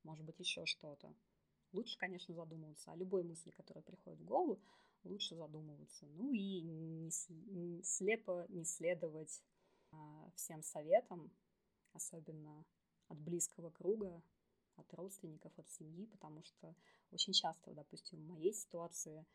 может 0.03 0.23
быть, 0.25 0.39
еще 0.39 0.65
что-то. 0.65 1.13
Лучше, 1.73 1.97
конечно, 1.97 2.33
задумываться 2.35 2.91
о 2.91 2.95
любой 2.95 3.23
мысли, 3.23 3.49
которая 3.51 3.83
приходит 3.83 4.19
в 4.19 4.25
голову, 4.25 4.61
лучше 5.03 5.35
задумываться. 5.35 6.05
Ну 6.05 6.31
и 6.31 6.61
не, 6.61 7.09
слепо 7.81 8.45
не 8.49 8.63
следовать 8.63 9.43
а, 9.91 10.31
всем 10.35 10.61
советам, 10.61 11.31
особенно 11.93 12.65
от 13.07 13.19
близкого 13.19 13.71
круга, 13.71 14.21
от 14.75 14.93
родственников, 14.93 15.51
от 15.57 15.69
семьи, 15.69 16.05
потому 16.05 16.43
что 16.43 16.75
очень 17.11 17.33
часто, 17.33 17.73
допустим, 17.73 18.19
в 18.19 18.27
моей 18.27 18.53
ситуации 18.53 19.25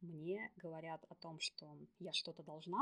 мне 0.00 0.52
говорят 0.56 1.04
о 1.08 1.14
том, 1.14 1.38
что 1.40 1.78
я 1.98 2.12
что-то 2.12 2.42
должна, 2.42 2.80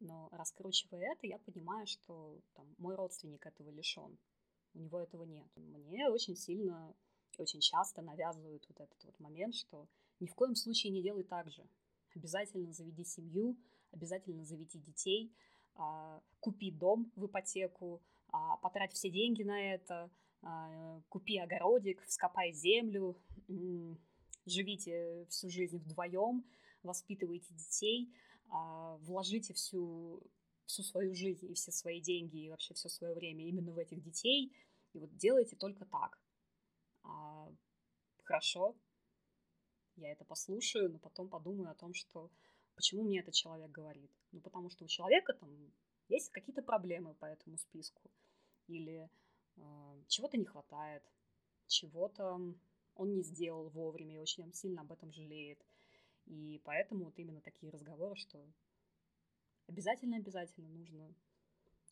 но 0.00 0.28
раскручивая 0.32 1.12
это, 1.12 1.26
я 1.26 1.38
понимаю, 1.38 1.86
что 1.86 2.40
там, 2.54 2.74
мой 2.78 2.94
родственник 2.94 3.44
этого 3.46 3.70
лишен, 3.70 4.18
у 4.74 4.78
него 4.78 5.00
этого 5.00 5.24
нет. 5.24 5.46
Мне 5.56 6.08
очень 6.08 6.36
сильно 6.36 6.94
очень 7.42 7.60
часто 7.60 8.02
навязывают 8.02 8.64
вот 8.68 8.80
этот 8.80 9.04
вот 9.04 9.18
момент, 9.20 9.54
что 9.54 9.88
ни 10.20 10.26
в 10.26 10.34
коем 10.34 10.54
случае 10.54 10.92
не 10.92 11.02
делай 11.02 11.24
так 11.24 11.50
же. 11.50 11.66
Обязательно 12.14 12.72
заведи 12.72 13.04
семью, 13.04 13.56
обязательно 13.90 14.44
заведи 14.44 14.78
детей, 14.78 15.34
а, 15.76 16.22
купи 16.40 16.70
дом 16.70 17.10
в 17.16 17.26
ипотеку, 17.26 18.02
а, 18.28 18.56
потрать 18.58 18.92
все 18.92 19.10
деньги 19.10 19.42
на 19.42 19.74
это, 19.74 20.10
а, 20.42 21.00
купи 21.08 21.38
огородик, 21.38 22.02
вскопай 22.02 22.52
землю, 22.52 23.16
живите 24.46 25.26
всю 25.30 25.50
жизнь 25.50 25.78
вдвоем, 25.78 26.44
воспитывайте 26.82 27.52
детей, 27.54 28.14
вложите 29.00 29.54
всю, 29.54 30.22
всю 30.66 30.82
свою 30.82 31.14
жизнь 31.14 31.50
и 31.50 31.54
все 31.54 31.72
свои 31.72 32.00
деньги 32.00 32.44
и 32.44 32.50
вообще 32.50 32.74
все 32.74 32.88
свое 32.88 33.14
время 33.14 33.46
именно 33.46 33.72
в 33.72 33.78
этих 33.78 34.02
детей, 34.02 34.54
и 34.92 34.98
вот 34.98 35.16
делайте 35.16 35.56
только 35.56 35.86
так 35.86 36.20
а, 37.04 37.52
хорошо, 38.24 38.76
я 39.96 40.10
это 40.10 40.24
послушаю, 40.24 40.90
но 40.90 40.98
потом 40.98 41.28
подумаю 41.28 41.70
о 41.70 41.74
том, 41.74 41.94
что 41.94 42.30
почему 42.74 43.02
мне 43.04 43.20
этот 43.20 43.34
человек 43.34 43.70
говорит. 43.70 44.10
Ну, 44.32 44.40
потому 44.40 44.70
что 44.70 44.84
у 44.84 44.88
человека 44.88 45.32
там 45.34 45.50
есть 46.08 46.30
какие-то 46.30 46.62
проблемы 46.62 47.14
по 47.14 47.26
этому 47.26 47.56
списку, 47.58 48.10
или 48.66 49.08
э, 49.56 50.02
чего-то 50.08 50.36
не 50.36 50.44
хватает, 50.44 51.02
чего-то 51.66 52.54
он 52.96 53.14
не 53.14 53.22
сделал 53.22 53.68
вовремя 53.70 54.16
и 54.16 54.18
очень 54.18 54.52
сильно 54.52 54.82
об 54.82 54.92
этом 54.92 55.12
жалеет. 55.12 55.64
И 56.26 56.60
поэтому 56.64 57.06
вот 57.06 57.18
именно 57.18 57.40
такие 57.40 57.70
разговоры, 57.70 58.16
что 58.16 58.44
обязательно-обязательно 59.66 60.68
нужно 60.68 61.14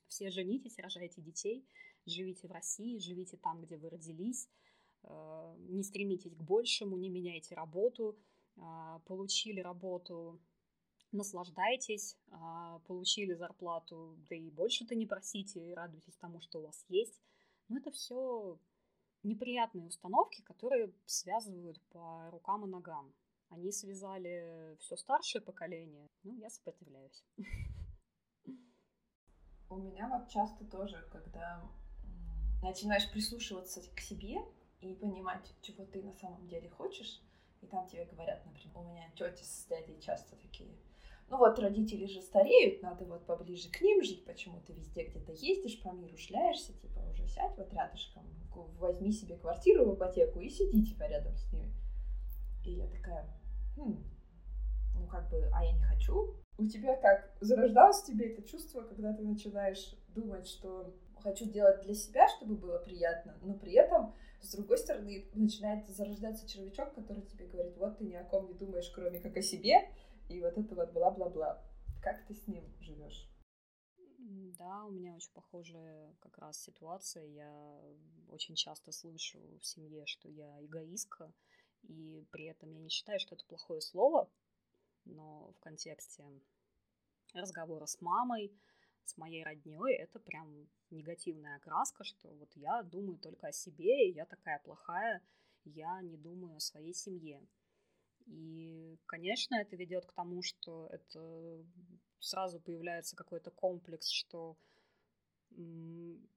все 0.08 0.30
женитесь, 0.30 0.78
рожайте 0.78 1.20
детей, 1.20 1.66
живите 2.06 2.48
в 2.48 2.52
России, 2.52 2.98
живите 2.98 3.36
там, 3.36 3.62
где 3.62 3.76
вы 3.76 3.90
родились, 3.90 4.48
не 5.68 5.82
стремитесь 5.82 6.34
к 6.34 6.42
большему, 6.42 6.96
не 6.96 7.08
меняйте 7.08 7.54
работу, 7.54 8.16
а, 8.56 9.00
получили 9.00 9.60
работу, 9.60 10.40
наслаждайтесь, 11.10 12.16
а, 12.30 12.78
получили 12.80 13.34
зарплату, 13.34 14.16
да 14.28 14.36
и 14.36 14.50
больше-то 14.50 14.94
не 14.94 15.06
просите, 15.06 15.74
радуйтесь 15.74 16.16
тому, 16.16 16.40
что 16.40 16.60
у 16.60 16.62
вас 16.62 16.84
есть. 16.88 17.20
Но 17.68 17.78
это 17.78 17.90
все 17.90 18.58
неприятные 19.22 19.86
установки, 19.86 20.42
которые 20.42 20.92
связывают 21.06 21.80
по 21.90 22.30
рукам 22.30 22.64
и 22.64 22.68
ногам. 22.68 23.14
Они 23.48 23.70
связали 23.70 24.76
все 24.80 24.96
старшее 24.96 25.42
поколение. 25.42 26.08
Ну, 26.22 26.34
я 26.36 26.48
сопротивляюсь. 26.50 27.22
У 29.68 29.76
меня 29.76 30.08
вот 30.08 30.28
часто 30.28 30.64
тоже, 30.64 31.06
когда 31.10 31.62
начинаешь 32.62 33.10
прислушиваться 33.10 33.82
к 33.94 34.00
себе, 34.00 34.38
и 34.82 34.94
понимать, 34.94 35.54
чего 35.62 35.84
ты 35.84 36.02
на 36.02 36.12
самом 36.14 36.46
деле 36.48 36.68
хочешь. 36.70 37.20
И 37.60 37.66
там 37.66 37.86
тебе 37.86 38.04
говорят, 38.04 38.44
например, 38.44 38.76
у 38.78 38.90
меня 38.90 39.10
тети 39.14 39.44
с 39.44 39.66
дядей 39.66 40.00
часто 40.00 40.36
такие, 40.36 40.74
ну 41.28 41.38
вот 41.38 41.58
родители 41.58 42.06
же 42.06 42.20
стареют, 42.20 42.82
надо 42.82 43.04
вот 43.04 43.24
поближе 43.24 43.70
к 43.70 43.80
ним 43.80 44.02
жить, 44.02 44.24
почему 44.24 44.60
ты 44.66 44.72
везде 44.72 45.04
где-то 45.04 45.32
ездишь, 45.32 45.80
по 45.80 45.88
миру 45.90 46.16
шляешься, 46.16 46.72
типа 46.74 46.98
уже 47.10 47.26
сядь 47.26 47.56
вот 47.56 47.72
рядышком, 47.72 48.24
возьми 48.78 49.12
себе 49.12 49.36
квартиру 49.36 49.86
в 49.86 49.94
ипотеку 49.94 50.40
и 50.40 50.50
сиди 50.50 50.84
типа 50.84 51.04
рядом 51.04 51.36
с 51.36 51.52
ними. 51.52 51.72
И 52.64 52.72
я 52.72 52.86
такая, 52.88 53.28
хм, 53.76 54.04
ну 54.94 55.06
как 55.06 55.30
бы, 55.30 55.48
а 55.54 55.64
я 55.64 55.72
не 55.72 55.82
хочу. 55.82 56.34
У 56.58 56.66
тебя 56.66 56.96
как, 56.96 57.32
зарождалось 57.40 58.02
тебе 58.02 58.32
это 58.32 58.42
чувство, 58.42 58.82
когда 58.82 59.12
ты 59.14 59.22
начинаешь 59.22 59.96
думать, 60.08 60.46
что 60.46 60.94
хочу 61.22 61.44
сделать 61.44 61.82
для 61.82 61.94
себя, 61.94 62.28
чтобы 62.28 62.56
было 62.56 62.78
приятно, 62.78 63.38
но 63.42 63.54
при 63.54 63.72
этом 63.72 64.14
с 64.42 64.54
другой 64.54 64.76
стороны, 64.78 65.30
начинает 65.34 65.88
зарождаться 65.88 66.48
червячок, 66.48 66.94
который 66.94 67.22
тебе 67.22 67.46
говорит, 67.46 67.76
вот 67.76 67.98
ты 67.98 68.04
ни 68.04 68.14
о 68.14 68.24
ком 68.24 68.48
не 68.48 68.54
думаешь, 68.54 68.90
кроме 68.90 69.20
как 69.20 69.36
о 69.36 69.42
себе, 69.42 69.88
и 70.28 70.40
вот 70.40 70.58
это 70.58 70.74
вот 70.74 70.92
бла-бла-бла. 70.92 71.64
Как 72.02 72.26
ты 72.26 72.34
с 72.34 72.46
ним 72.48 72.64
живешь? 72.80 73.28
Да, 74.58 74.84
у 74.84 74.90
меня 74.90 75.14
очень 75.14 75.32
похожая 75.32 76.14
как 76.20 76.38
раз 76.38 76.60
ситуация. 76.60 77.24
Я 77.26 77.80
очень 78.28 78.56
часто 78.56 78.90
слышу 78.90 79.38
в 79.60 79.64
семье, 79.64 80.04
что 80.06 80.28
я 80.28 80.64
эгоистка, 80.64 81.32
и 81.82 82.26
при 82.30 82.46
этом 82.46 82.70
я 82.72 82.80
не 82.80 82.88
считаю, 82.88 83.20
что 83.20 83.36
это 83.36 83.44
плохое 83.46 83.80
слово, 83.80 84.28
но 85.04 85.52
в 85.52 85.60
контексте 85.60 86.24
разговора 87.34 87.86
с 87.86 88.00
мамой, 88.00 88.52
с 89.04 89.16
моей 89.16 89.44
родней, 89.44 89.94
это 89.96 90.18
прям 90.18 90.68
негативная 90.90 91.56
окраска, 91.56 92.04
что 92.04 92.28
вот 92.28 92.50
я 92.54 92.82
думаю 92.82 93.18
только 93.18 93.48
о 93.48 93.52
себе, 93.52 94.08
и 94.08 94.12
я 94.12 94.26
такая 94.26 94.58
плохая, 94.60 95.22
я 95.64 96.00
не 96.02 96.16
думаю 96.16 96.56
о 96.56 96.60
своей 96.60 96.94
семье. 96.94 97.40
И, 98.26 98.98
конечно, 99.06 99.56
это 99.56 99.76
ведет 99.76 100.06
к 100.06 100.12
тому, 100.12 100.42
что 100.42 100.88
это 100.88 101.64
сразу 102.20 102.60
появляется 102.60 103.16
какой-то 103.16 103.50
комплекс, 103.50 104.08
что 104.08 104.56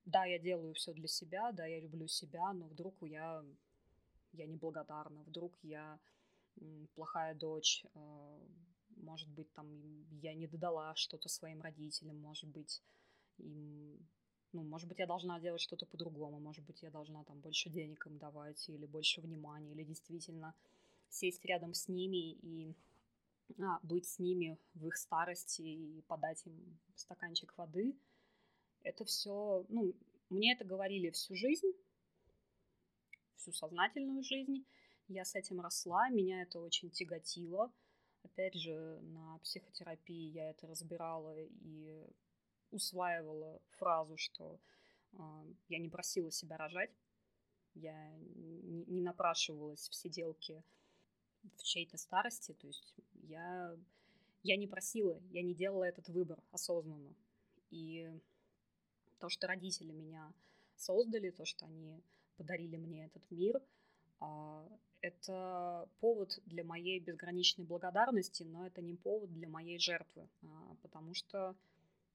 да, 0.06 0.26
я 0.26 0.40
делаю 0.40 0.74
все 0.74 0.94
для 0.94 1.08
себя, 1.08 1.52
да, 1.52 1.66
я 1.66 1.80
люблю 1.80 2.08
себя, 2.08 2.52
но 2.54 2.68
вдруг 2.68 2.96
я, 3.02 3.44
я 4.34 4.46
неблагодарна, 4.46 5.24
вдруг 5.24 5.58
я 5.64 6.00
плохая 6.96 7.34
дочь, 7.36 7.86
э, 7.94 8.40
может 8.96 9.30
быть, 9.30 9.52
там 9.54 9.68
я 10.22 10.34
не 10.34 10.48
додала 10.48 10.96
что-то 10.96 11.30
своим 11.30 11.62
родителям, 11.62 12.20
может 12.20 12.50
быть, 12.50 12.82
им, 13.38 13.98
ну, 14.52 14.64
может 14.64 14.88
быть, 14.88 15.00
я 15.00 15.08
должна 15.08 15.40
делать 15.40 15.62
что-то 15.62 15.86
по-другому, 15.86 16.40
может 16.40 16.66
быть, 16.66 16.82
я 16.82 16.90
должна 16.90 17.24
там 17.24 17.40
больше 17.42 17.70
денег 17.70 18.06
им 18.08 18.18
давать 18.18 18.70
или 18.70 18.86
больше 18.86 19.22
внимания, 19.22 19.72
или 19.72 19.84
действительно 19.84 20.56
сесть 21.10 21.44
рядом 21.46 21.74
с 21.74 21.88
ними 21.88 22.34
и 22.34 22.76
а, 23.60 23.80
быть 23.84 24.08
с 24.08 24.20
ними 24.20 24.58
в 24.74 24.88
их 24.88 24.98
старости 24.98 25.62
и 25.62 26.02
подать 26.04 26.46
им 26.46 26.80
стаканчик 26.96 27.56
воды. 27.58 27.96
Это 28.82 29.06
все, 29.06 29.66
ну, 29.70 29.94
мне 30.30 30.54
это 30.54 30.66
говорили 30.66 31.10
всю 31.12 31.36
жизнь, 31.36 31.72
всю 33.36 33.52
сознательную 33.52 34.24
жизнь. 34.24 34.66
Я 35.08 35.26
с 35.26 35.36
этим 35.36 35.62
росла, 35.62 36.10
меня 36.10 36.42
это 36.42 36.60
очень 36.60 36.90
тяготило. 36.90 37.72
Опять 38.26 38.56
же, 38.56 39.00
на 39.02 39.38
психотерапии 39.40 40.32
я 40.32 40.50
это 40.50 40.66
разбирала 40.66 41.38
и 41.40 42.08
усваивала 42.72 43.62
фразу, 43.78 44.18
что 44.18 44.60
э, 45.14 45.18
я 45.70 45.78
не 45.78 45.90
просила 45.90 46.32
себя 46.32 46.58
рожать, 46.58 46.90
я 47.76 48.18
не, 48.18 48.84
не 48.86 49.02
напрашивалась 49.02 49.88
в 49.88 49.94
сиделке 49.94 50.64
в 51.58 51.64
чьей-то 51.64 51.98
старости, 51.98 52.54
то 52.54 52.66
есть 52.66 52.96
я, 53.14 53.78
я 54.42 54.58
не 54.58 54.66
просила, 54.66 55.22
я 55.30 55.44
не 55.44 55.54
делала 55.54 55.84
этот 55.84 56.10
выбор 56.10 56.42
осознанно. 56.52 57.16
И 57.70 58.10
то, 59.20 59.30
что 59.30 59.46
родители 59.46 59.92
меня 59.92 60.34
создали, 60.76 61.30
то, 61.30 61.46
что 61.46 61.66
они 61.66 62.02
подарили 62.38 62.78
мне 62.78 63.06
этот 63.06 63.30
мир, 63.30 63.62
а, 64.20 64.68
это 65.02 65.88
повод 66.00 66.40
для 66.46 66.64
моей 66.64 67.00
безграничной 67.00 67.66
благодарности, 67.66 68.44
но 68.44 68.66
это 68.66 68.82
не 68.82 68.96
повод 68.96 69.34
для 69.34 69.48
моей 69.48 69.80
жертвы, 69.80 70.28
а, 70.44 70.76
потому 70.82 71.14
что, 71.14 71.56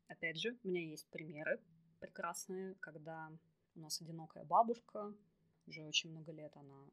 опять 0.08 0.38
же, 0.38 0.56
у 0.64 0.68
меня 0.68 0.82
есть 0.82 1.08
примеры 1.10 1.60
прекрасные, 2.00 2.74
когда 2.80 3.30
у 3.74 3.80
нас 3.80 4.00
одинокая 4.00 4.44
бабушка, 4.44 5.14
уже 5.66 5.84
очень 5.84 6.10
много 6.10 6.32
лет 6.32 6.56
она 6.56 6.90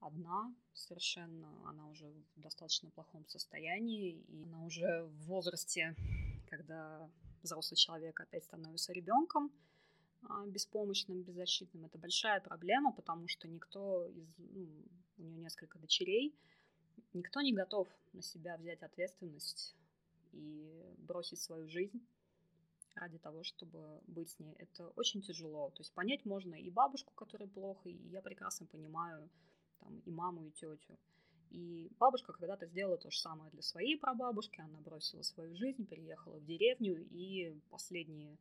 одна 0.00 0.54
совершенно, 0.72 1.68
она 1.68 1.88
уже 1.88 2.06
в 2.36 2.40
достаточно 2.40 2.90
плохом 2.90 3.26
состоянии, 3.26 4.22
и 4.28 4.42
она 4.42 4.64
уже 4.64 5.04
в 5.04 5.26
возрасте, 5.26 5.94
когда 6.48 7.10
взрослый 7.42 7.76
человек 7.76 8.20
опять 8.20 8.44
становится 8.44 8.92
ребенком, 8.92 9.52
а, 10.28 10.46
беспомощным, 10.46 11.22
беззащитным. 11.22 11.86
Это 11.86 11.98
большая 11.98 12.40
проблема, 12.40 12.92
потому 12.92 13.28
что 13.28 13.48
никто 13.48 14.06
из... 14.06 14.28
Ну, 14.38 14.84
у 15.20 15.24
нее 15.24 15.38
несколько 15.38 15.78
дочерей, 15.78 16.34
никто 17.12 17.40
не 17.40 17.52
готов 17.52 17.88
на 18.12 18.22
себя 18.22 18.56
взять 18.56 18.82
ответственность 18.82 19.76
и 20.32 20.94
бросить 20.98 21.40
свою 21.40 21.68
жизнь 21.68 22.00
ради 22.94 23.18
того, 23.18 23.42
чтобы 23.42 24.00
быть 24.06 24.30
с 24.30 24.38
ней. 24.38 24.54
Это 24.58 24.88
очень 24.96 25.22
тяжело. 25.22 25.70
То 25.70 25.80
есть 25.80 25.92
понять 25.92 26.24
можно 26.24 26.54
и 26.54 26.70
бабушку, 26.70 27.12
которой 27.14 27.48
плохо, 27.48 27.88
и 27.88 28.08
я 28.08 28.20
прекрасно 28.20 28.66
понимаю 28.66 29.28
там, 29.80 30.00
и 30.00 30.10
маму, 30.10 30.44
и 30.44 30.50
тетю. 30.50 30.98
И 31.50 31.90
бабушка 31.98 32.32
когда-то 32.32 32.66
сделала 32.66 32.96
то 32.96 33.10
же 33.10 33.18
самое 33.18 33.50
для 33.50 33.62
своей 33.62 33.96
прабабушки. 33.96 34.60
Она 34.60 34.80
бросила 34.80 35.22
свою 35.22 35.56
жизнь, 35.56 35.84
переехала 35.84 36.38
в 36.38 36.44
деревню 36.44 36.96
и 37.10 37.58
последние 37.70 38.38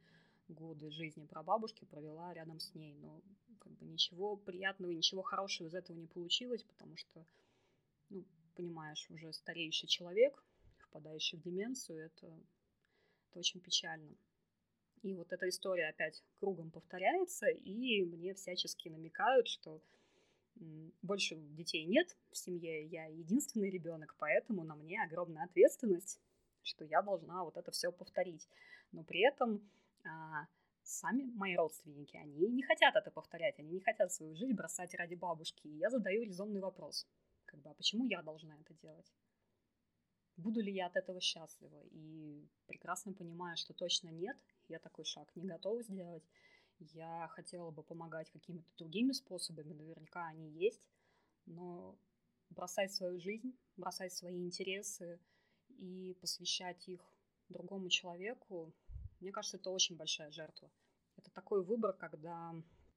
годы 0.47 0.89
жизни 0.91 1.25
прабабушки 1.25 1.85
провела 1.85 2.33
рядом 2.33 2.59
с 2.59 2.73
ней. 2.75 2.93
Но 2.95 3.21
как 3.59 3.71
бы 3.73 3.85
ничего 3.85 4.35
приятного, 4.35 4.91
ничего 4.91 5.21
хорошего 5.21 5.67
из 5.67 5.75
этого 5.75 5.97
не 5.97 6.07
получилось, 6.07 6.63
потому 6.63 6.95
что, 6.97 7.25
ну, 8.09 8.25
понимаешь, 8.55 9.09
уже 9.09 9.31
стареющий 9.33 9.87
человек, 9.87 10.43
впадающий 10.79 11.37
в 11.37 11.41
деменцию, 11.41 12.05
это, 12.05 12.27
это 13.29 13.39
очень 13.39 13.59
печально. 13.59 14.15
И 15.01 15.13
вот 15.13 15.31
эта 15.31 15.47
история 15.47 15.89
опять 15.89 16.23
кругом 16.39 16.71
повторяется, 16.71 17.47
и 17.47 18.03
мне 18.03 18.33
всячески 18.33 18.89
намекают, 18.89 19.47
что 19.47 19.81
больше 21.01 21.35
детей 21.35 21.85
нет 21.85 22.17
в 22.31 22.37
семье, 22.37 22.85
я 22.85 23.05
единственный 23.05 23.69
ребенок, 23.69 24.15
поэтому 24.17 24.63
на 24.63 24.75
мне 24.75 25.01
огромная 25.01 25.45
ответственность, 25.45 26.19
что 26.63 26.83
я 26.83 27.01
должна 27.01 27.43
вот 27.43 27.55
это 27.55 27.71
все 27.71 27.91
повторить. 27.91 28.49
Но 28.91 29.03
при 29.03 29.25
этом 29.25 29.61
а, 30.03 30.47
сами 30.89 31.23
мои 31.35 31.55
родственники, 31.55 32.17
они 32.17 32.49
не 32.49 32.63
хотят 32.63 32.95
это 32.95 33.11
повторять, 33.11 33.59
они 33.59 33.71
не 33.71 33.79
хотят 33.79 34.11
свою 34.11 34.35
жизнь 34.35 34.53
бросать 34.53 34.93
ради 34.95 35.15
бабушки. 35.15 35.67
И 35.67 35.77
я 35.77 35.89
задаю 35.89 36.23
резонный 36.23 36.61
вопрос, 36.61 37.07
как 37.45 37.61
бы, 37.61 37.69
а 37.69 37.73
почему 37.73 38.05
я 38.05 38.21
должна 38.21 38.57
это 38.59 38.73
делать? 38.73 39.13
Буду 40.37 40.61
ли 40.61 40.71
я 40.71 40.87
от 40.87 40.95
этого 40.95 41.19
счастлива? 41.19 41.81
И 41.91 42.47
прекрасно 42.65 43.13
понимаю, 43.13 43.57
что 43.57 43.73
точно 43.73 44.09
нет, 44.09 44.37
я 44.67 44.79
такой 44.79 45.05
шаг 45.05 45.35
не 45.35 45.45
готова 45.45 45.83
сделать. 45.83 46.23
Я 46.79 47.27
хотела 47.31 47.71
бы 47.71 47.83
помогать 47.83 48.31
какими-то 48.31 48.71
другими 48.77 49.11
способами, 49.11 49.73
наверняка 49.73 50.27
они 50.27 50.49
есть, 50.51 50.81
но 51.45 51.97
бросать 52.49 52.93
свою 52.93 53.19
жизнь, 53.19 53.53
бросать 53.75 54.13
свои 54.13 54.41
интересы 54.45 55.19
и 55.67 56.17
посвящать 56.21 56.87
их 56.87 57.13
другому 57.49 57.89
человеку, 57.89 58.73
мне 59.19 59.31
кажется, 59.31 59.57
это 59.57 59.69
очень 59.69 59.95
большая 59.95 60.31
жертва. 60.31 60.71
Это 61.17 61.29
такой 61.31 61.63
выбор, 61.63 61.93
когда 61.93 62.53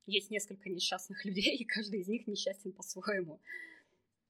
есть 0.06 0.30
несколько 0.30 0.68
несчастных 0.68 1.24
людей, 1.24 1.56
и 1.56 1.64
каждый 1.64 2.00
из 2.00 2.08
них 2.08 2.26
несчастен 2.26 2.72
по-своему. 2.72 3.40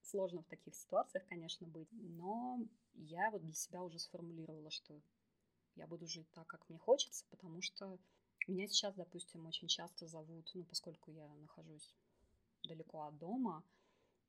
Сложно 0.03 0.43
в 0.43 0.47
таких 0.49 0.75
ситуациях, 0.75 1.25
конечно, 1.27 1.67
быть. 1.67 1.89
Но 1.93 2.61
я 2.95 3.31
вот 3.31 3.43
для 3.43 3.55
себя 3.55 3.83
уже 3.83 3.99
сформулировала, 3.99 4.71
что 4.71 5.01
я 5.77 5.87
буду 5.87 6.07
жить 6.07 6.31
так, 6.33 6.47
как 6.47 6.69
мне 6.69 6.79
хочется, 6.79 7.25
потому 7.31 7.63
что 7.63 7.99
меня 8.49 8.67
сейчас, 8.67 8.95
допустим, 8.95 9.47
очень 9.47 9.69
часто 9.69 10.07
зовут, 10.07 10.51
ну, 10.55 10.65
поскольку 10.65 11.11
я 11.11 11.29
нахожусь 11.37 11.95
далеко 12.65 13.03
от 13.05 13.19
дома, 13.19 13.63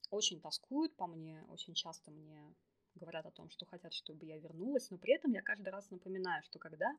очень 0.10 0.40
тоскуют 0.40 0.96
по 0.96 1.08
мне, 1.08 1.44
очень 1.50 1.74
часто 1.74 2.12
мне 2.12 2.54
говорят 2.96 3.26
о 3.26 3.32
том, 3.32 3.50
что 3.50 3.66
хотят, 3.66 3.94
чтобы 3.94 4.26
я 4.26 4.38
вернулась, 4.38 4.90
но 4.92 4.98
при 4.98 5.14
этом 5.14 5.32
я 5.32 5.42
каждый 5.42 5.70
раз 5.70 5.90
напоминаю, 5.90 6.44
что 6.44 6.60
когда 6.60 6.96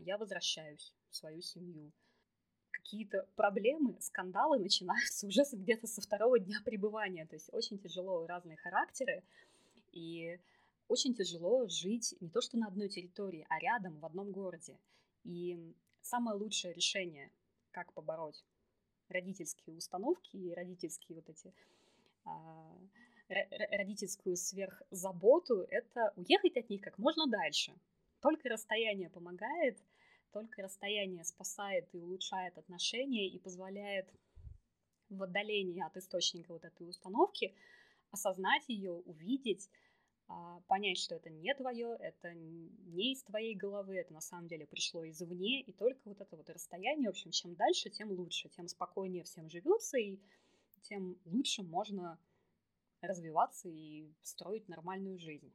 я 0.00 0.18
возвращаюсь 0.18 0.94
в 1.10 1.16
свою 1.16 1.40
семью. 1.42 1.92
Какие-то 2.70 3.28
проблемы, 3.36 3.96
скандалы 4.00 4.58
начинаются 4.60 5.26
уже 5.26 5.42
где-то 5.52 5.86
со 5.86 6.00
второго 6.00 6.38
дня 6.38 6.58
пребывания. 6.64 7.26
То 7.26 7.36
есть 7.36 7.48
очень 7.52 7.78
тяжело, 7.78 8.26
разные 8.26 8.56
характеры. 8.56 9.22
И 9.92 10.38
очень 10.88 11.14
тяжело 11.14 11.66
жить 11.68 12.14
не 12.20 12.28
то 12.28 12.40
что 12.40 12.56
на 12.58 12.66
одной 12.66 12.88
территории, 12.88 13.46
а 13.48 13.58
рядом, 13.58 13.98
в 13.98 14.04
одном 14.04 14.32
городе. 14.32 14.78
И 15.24 15.74
самое 16.00 16.36
лучшее 16.36 16.74
решение, 16.74 17.30
как 17.70 17.92
побороть 17.92 18.44
родительские 19.08 19.76
установки 19.76 20.36
и 20.36 20.54
родительские 20.54 21.16
вот 21.16 21.28
эти 21.28 21.52
а, 22.24 22.78
родительскую 23.70 24.36
сверхзаботу, 24.36 25.66
это 25.68 26.12
уехать 26.16 26.56
от 26.56 26.68
них 26.70 26.82
как 26.82 26.98
можно 26.98 27.26
дальше. 27.26 27.72
Только 28.22 28.48
расстояние 28.48 29.10
помогает, 29.10 29.78
только 30.30 30.62
расстояние 30.62 31.24
спасает 31.24 31.92
и 31.92 31.98
улучшает 31.98 32.56
отношения 32.56 33.28
и 33.28 33.38
позволяет 33.40 34.08
в 35.08 35.22
отдалении 35.24 35.84
от 35.84 35.96
источника 35.96 36.52
вот 36.52 36.64
этой 36.64 36.88
установки 36.88 37.54
осознать 38.12 38.68
ее, 38.68 38.92
увидеть, 38.92 39.68
а, 40.28 40.60
понять, 40.68 40.98
что 40.98 41.16
это 41.16 41.30
не 41.30 41.52
твое, 41.54 41.96
это 41.98 42.32
не 42.32 43.12
из 43.12 43.24
твоей 43.24 43.56
головы, 43.56 43.96
это 43.96 44.12
на 44.12 44.20
самом 44.20 44.46
деле 44.46 44.66
пришло 44.68 45.06
извне, 45.08 45.60
и 45.60 45.72
только 45.72 46.00
вот 46.04 46.20
это 46.20 46.36
вот 46.36 46.48
расстояние, 46.48 47.08
в 47.08 47.10
общем, 47.10 47.32
чем 47.32 47.56
дальше, 47.56 47.90
тем 47.90 48.12
лучше, 48.12 48.48
тем 48.50 48.68
спокойнее 48.68 49.24
всем 49.24 49.50
живется, 49.50 49.98
и 49.98 50.20
тем 50.82 51.18
лучше 51.24 51.64
можно 51.64 52.18
развиваться 53.00 53.68
и 53.68 54.06
строить 54.22 54.68
нормальную 54.68 55.18
жизнь 55.18 55.52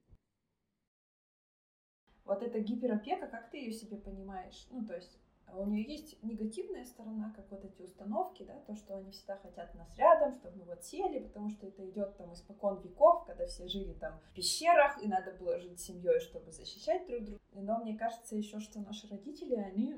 вот 2.27 2.43
эта 2.43 2.59
гиперопека, 2.59 3.27
как 3.27 3.49
ты 3.49 3.57
ее 3.57 3.71
себе 3.71 3.97
понимаешь? 3.97 4.67
Ну, 4.69 4.85
то 4.85 4.95
есть 4.95 5.17
у 5.53 5.65
нее 5.65 5.83
есть 5.83 6.21
негативная 6.23 6.85
сторона, 6.85 7.33
как 7.35 7.49
вот 7.51 7.63
эти 7.63 7.81
установки, 7.81 8.43
да, 8.43 8.59
то, 8.67 8.75
что 8.75 8.95
они 8.95 9.11
всегда 9.11 9.37
хотят 9.37 9.73
нас 9.75 9.87
рядом, 9.97 10.33
чтобы 10.33 10.57
мы 10.57 10.65
вот 10.65 10.83
сели, 10.83 11.19
потому 11.19 11.49
что 11.49 11.67
это 11.67 11.87
идет 11.89 12.17
там 12.17 12.33
испокон 12.33 12.81
веков, 12.81 13.25
когда 13.25 13.45
все 13.47 13.67
жили 13.67 13.93
там 13.93 14.19
в 14.19 14.33
пещерах, 14.33 15.01
и 15.01 15.07
надо 15.07 15.31
было 15.31 15.57
жить 15.59 15.79
семьей, 15.79 16.19
чтобы 16.19 16.51
защищать 16.51 17.07
друг 17.07 17.23
друга. 17.23 17.41
Но 17.53 17.79
мне 17.79 17.97
кажется 17.97 18.35
еще, 18.35 18.59
что 18.59 18.81
наши 18.81 19.07
родители, 19.07 19.55
они 19.55 19.95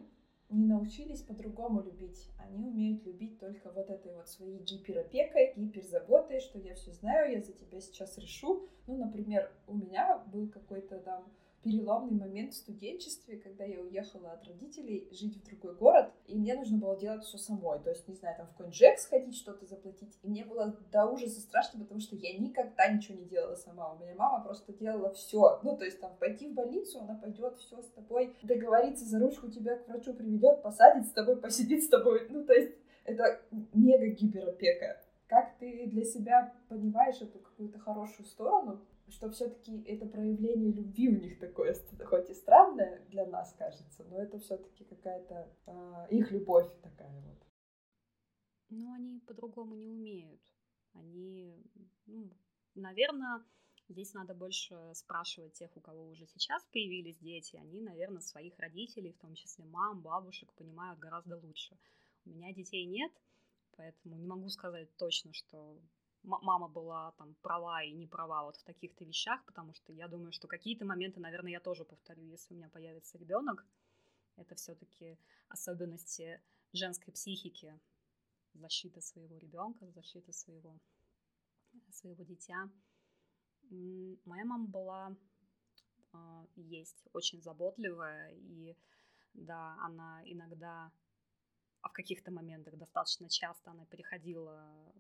не 0.50 0.66
научились 0.66 1.22
по-другому 1.22 1.82
любить. 1.82 2.28
Они 2.40 2.64
умеют 2.64 3.06
любить 3.06 3.40
только 3.40 3.72
вот 3.72 3.90
этой 3.90 4.14
вот 4.16 4.28
своей 4.28 4.60
гиперопекой, 4.60 5.54
гиперзаботой, 5.56 6.40
что 6.40 6.58
я 6.58 6.74
все 6.74 6.92
знаю, 6.92 7.32
я 7.32 7.42
за 7.42 7.54
тебя 7.54 7.80
сейчас 7.80 8.18
решу. 8.18 8.68
Ну, 8.88 8.98
например, 8.98 9.52
у 9.68 9.76
меня 9.76 10.18
был 10.32 10.50
какой-то 10.50 11.00
там 11.00 11.32
переломный 11.64 12.18
момент 12.18 12.54
в 12.54 12.58
студенчестве, 12.58 13.38
когда 13.38 13.64
я 13.64 13.82
уехала 13.82 14.32
от 14.32 14.48
родителей 14.48 15.08
жить 15.12 15.38
в 15.38 15.46
другой 15.46 15.76
город, 15.76 16.12
и 16.28 16.36
мне 16.36 16.56
нужно 16.56 16.78
было 16.78 16.98
делать 16.98 17.24
все 17.24 17.38
самой. 17.38 17.80
То 17.80 17.90
есть, 17.90 18.08
не 18.08 18.16
знаю, 18.16 18.38
там 18.38 18.48
в 18.48 18.56
конджек 18.56 18.98
сходить, 19.00 19.36
что-то 19.36 19.66
заплатить. 19.66 20.18
И 20.24 20.28
мне 20.30 20.46
было 20.46 20.78
до 20.92 21.06
ужаса 21.06 21.42
страшно, 21.42 21.80
потому 21.82 22.00
что 22.00 22.16
я 22.16 22.38
никогда 22.38 22.88
ничего 22.88 23.18
не 23.18 23.26
делала 23.26 23.56
сама. 23.56 23.94
У 23.94 24.00
меня 24.00 24.16
мама 24.16 24.44
просто 24.44 24.74
делала 24.74 25.14
все. 25.14 25.60
Ну, 25.64 25.78
то 25.78 25.86
есть, 25.86 26.00
там, 26.00 26.16
пойти 26.18 26.48
в 26.48 26.54
больницу, 26.54 27.00
она 27.00 27.16
пойдет 27.16 27.58
все 27.58 27.82
с 27.82 27.88
тобой, 27.88 28.36
договориться 28.44 29.06
за 29.06 29.20
ручку, 29.20 29.50
тебя 29.50 29.78
к 29.78 29.88
врачу 29.88 30.14
приведет, 30.14 30.62
посадит 30.62 31.08
с 31.08 31.12
тобой, 31.12 31.38
посидит 31.38 31.84
с 31.84 31.88
тобой. 31.88 32.28
Ну, 32.30 32.46
то 32.46 32.54
есть, 32.54 32.74
это 33.06 33.42
мега 33.74 34.08
гиперопека. 34.08 35.02
Как 35.28 35.58
ты 35.60 35.88
для 35.88 36.04
себя 36.04 36.54
понимаешь 36.70 37.22
эту 37.22 37.40
какую-то 37.40 37.80
хорошую 37.80 38.26
сторону, 38.26 38.82
что 39.12 39.30
все-таки 39.30 39.82
это 39.84 40.06
проявление 40.06 40.72
любви 40.72 41.10
у 41.10 41.20
них 41.20 41.40
такое, 41.40 41.76
хоть 42.06 42.30
и 42.30 42.34
странное 42.34 43.06
для 43.10 43.26
нас 43.26 43.54
кажется, 43.58 44.04
но 44.06 44.18
это 44.18 44.40
все-таки 44.40 44.84
какая-то 44.84 45.50
э, 45.66 46.08
их 46.12 46.32
любовь 46.32 46.70
такая 46.82 47.20
вот. 47.22 47.40
Ну, 48.70 48.94
они 48.94 49.20
по-другому 49.22 49.76
не 49.76 49.88
умеют. 49.88 50.42
Они, 50.94 51.56
ну, 52.06 52.30
наверное, 52.76 53.44
здесь 53.88 54.14
надо 54.14 54.34
больше 54.34 54.76
спрашивать 54.94 55.54
тех, 55.54 55.76
у 55.76 55.82
кого 55.82 56.08
уже 56.08 56.26
сейчас 56.28 56.64
появились 56.72 57.18
дети. 57.18 57.56
Они, 57.58 57.82
наверное, 57.82 58.22
своих 58.22 58.58
родителей, 58.60 59.12
в 59.14 59.20
том 59.20 59.34
числе 59.34 59.66
мам, 59.66 60.02
бабушек, 60.02 60.54
понимают 60.54 61.00
гораздо 61.00 61.38
лучше. 61.38 61.78
У 62.26 62.30
меня 62.30 62.54
детей 62.54 62.86
нет, 62.86 63.12
поэтому 63.76 64.16
не 64.16 64.28
могу 64.28 64.50
сказать 64.50 64.96
точно, 64.98 65.34
что 65.34 65.80
мама 66.24 66.68
была 66.68 67.12
там 67.14 67.36
права 67.42 67.84
и 67.84 67.92
не 67.92 68.08
права 68.08 68.44
вот 68.44 68.58
в 68.58 68.64
таких-то 68.64 69.06
вещах, 69.06 69.44
потому 69.46 69.74
что 69.74 69.94
я 69.94 70.08
думаю, 70.08 70.32
что 70.32 70.48
какие-то 70.48 70.86
моменты, 70.86 71.20
наверное, 71.20 71.52
я 71.52 71.60
тоже 71.60 71.86
повторю, 71.86 72.24
если 72.24 72.54
у 72.54 72.58
меня 72.58 72.70
появится 72.70 73.18
ребенок. 73.18 73.66
Это 74.36 74.56
все-таки 74.56 75.18
особенности 75.48 76.42
женской 76.74 77.14
психики, 77.14 77.80
защита 78.54 79.02
своего 79.02 79.38
ребенка, 79.38 79.90
защита 79.92 80.32
своего, 80.32 80.80
своего 81.92 82.24
дитя. 82.24 82.70
Моя 84.26 84.46
мама 84.46 84.68
была 84.68 85.16
а, 86.12 86.46
есть 86.56 87.08
очень 87.14 87.42
заботливая, 87.42 88.32
и 88.34 88.76
да, 89.34 89.78
она 89.82 90.22
иногда, 90.26 90.92
а 91.82 91.90
в 91.90 91.94
каких-то 91.94 92.32
моментах 92.32 92.78
достаточно 92.78 93.30
часто 93.30 93.72
она 93.72 93.86
переходила 93.86 94.94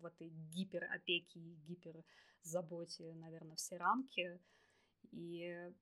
в 0.00 0.06
этой 0.06 0.28
гиперопеке 0.28 1.40
и 1.40 1.56
гиперзаботе, 1.66 3.14
наверное, 3.14 3.56
все 3.56 3.76
рамки. 3.76 4.40
И 5.12 5.72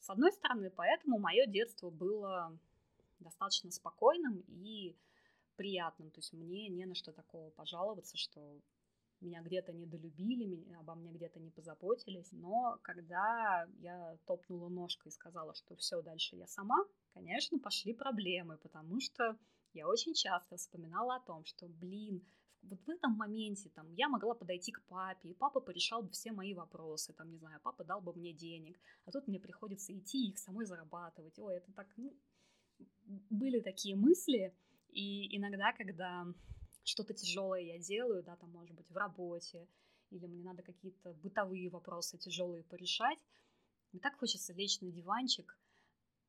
с 0.00 0.10
одной 0.10 0.32
стороны, 0.32 0.70
поэтому 0.70 1.18
мое 1.18 1.46
детство 1.46 1.90
было 1.90 2.58
достаточно 3.20 3.70
спокойным 3.70 4.44
и 4.48 4.96
приятным. 5.56 6.10
То 6.10 6.18
есть 6.18 6.32
мне 6.32 6.68
не 6.68 6.84
на 6.86 6.94
что 6.94 7.12
такого 7.12 7.50
пожаловаться, 7.50 8.16
что 8.16 8.60
меня 9.20 9.42
где-то 9.42 9.72
недолюбили, 9.72 10.44
меня, 10.44 10.80
обо 10.80 10.94
мне 10.94 11.12
где-то 11.12 11.40
не 11.40 11.50
позаботились. 11.50 12.30
Но 12.32 12.78
когда 12.82 13.66
я 13.78 14.18
топнула 14.26 14.68
ножкой 14.68 15.10
и 15.10 15.14
сказала, 15.14 15.54
что 15.54 15.76
все, 15.76 16.02
дальше 16.02 16.36
я 16.36 16.46
сама, 16.46 16.84
конечно, 17.14 17.58
пошли 17.58 17.94
проблемы, 17.94 18.58
потому 18.58 19.00
что 19.00 19.38
я 19.72 19.88
очень 19.88 20.14
часто 20.14 20.56
вспоминала 20.56 21.16
о 21.16 21.20
том, 21.20 21.44
что, 21.44 21.66
блин, 21.66 22.24
вот 22.68 22.80
в 22.80 22.90
этом 22.90 23.12
моменте 23.12 23.70
там 23.70 23.90
я 23.92 24.08
могла 24.08 24.34
подойти 24.34 24.72
к 24.72 24.82
папе, 24.86 25.30
и 25.30 25.34
папа 25.34 25.60
порешал 25.60 26.02
бы 26.02 26.10
все 26.10 26.32
мои 26.32 26.54
вопросы, 26.54 27.12
там, 27.12 27.30
не 27.30 27.38
знаю, 27.38 27.60
папа 27.62 27.84
дал 27.84 28.00
бы 28.00 28.12
мне 28.14 28.32
денег, 28.32 28.78
а 29.04 29.10
тут 29.10 29.28
мне 29.28 29.38
приходится 29.38 29.96
идти 29.96 30.28
их 30.28 30.38
самой 30.38 30.66
зарабатывать. 30.66 31.38
Ой, 31.38 31.56
это 31.56 31.72
так, 31.72 31.88
ну, 31.96 32.16
были 33.30 33.60
такие 33.60 33.96
мысли, 33.96 34.54
и 34.88 35.36
иногда, 35.36 35.72
когда 35.72 36.26
что-то 36.84 37.14
тяжелое 37.14 37.60
я 37.60 37.78
делаю, 37.78 38.22
да, 38.22 38.36
там, 38.36 38.50
может 38.50 38.74
быть, 38.74 38.90
в 38.90 38.96
работе, 38.96 39.68
или 40.10 40.26
мне 40.26 40.42
надо 40.42 40.62
какие-то 40.62 41.12
бытовые 41.14 41.70
вопросы 41.70 42.18
тяжелые 42.18 42.64
порешать, 42.64 43.18
мне 43.92 44.00
так 44.00 44.18
хочется 44.18 44.52
лечь 44.52 44.80
на 44.80 44.90
диванчик, 44.90 45.58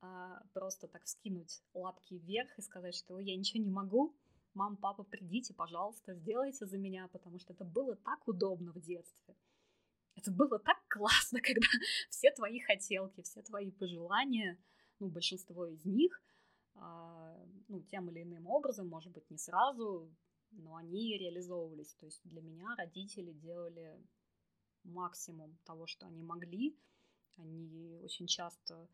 а, 0.02 0.42
просто 0.54 0.88
так 0.88 1.08
скинуть 1.08 1.64
лапки 1.74 2.16
вверх 2.16 2.58
и 2.58 2.62
сказать, 2.62 2.96
что 2.96 3.20
я 3.20 3.36
ничего 3.36 3.64
не 3.64 3.72
могу, 3.72 4.16
мам, 4.56 4.78
папа, 4.78 5.04
придите, 5.04 5.54
пожалуйста, 5.54 6.14
сделайте 6.16 6.66
за 6.66 6.78
меня, 6.78 7.08
потому 7.10 7.40
что 7.40 7.54
это 7.54 7.66
было 7.66 7.96
так 7.96 8.28
удобно 8.28 8.72
в 8.72 8.80
детстве. 8.80 9.36
Это 10.16 10.32
было 10.32 10.58
так 10.60 10.78
классно, 10.88 11.42
когда 11.44 11.68
все 12.10 12.32
твои 12.32 12.60
хотелки, 12.60 13.22
все 13.22 13.42
твои 13.42 13.72
пожелания, 13.72 14.58
ну, 15.00 15.10
большинство 15.10 15.68
из 15.68 15.86
них, 15.86 16.22
а, 16.76 17.38
ну, 17.68 17.82
тем 17.82 18.10
или 18.10 18.24
иным 18.24 18.48
образом, 18.48 18.88
может 18.88 19.12
быть, 19.12 19.30
не 19.30 19.38
сразу, 19.38 20.10
но 20.52 20.76
они 20.76 21.18
реализовывались. 21.18 21.94
То 21.96 22.06
есть 22.06 22.22
для 22.24 22.42
меня 22.42 22.76
родители 22.78 23.34
делали 23.34 24.02
максимум 24.84 25.58
того, 25.66 25.88
что 25.88 26.06
они 26.06 26.24
могли. 26.24 26.78
Они 27.38 28.00
очень 28.02 28.28
часто 28.28 28.88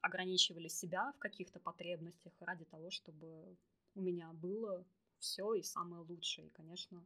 ограничивали 0.00 0.68
себя 0.68 1.12
в 1.12 1.18
каких-то 1.18 1.58
потребностях 1.60 2.32
ради 2.40 2.64
того, 2.66 2.90
чтобы 2.90 3.56
у 3.94 4.00
меня 4.00 4.32
было 4.32 4.84
все 5.18 5.54
и 5.54 5.62
самое 5.62 6.02
лучшее. 6.02 6.48
И, 6.48 6.50
конечно, 6.50 7.04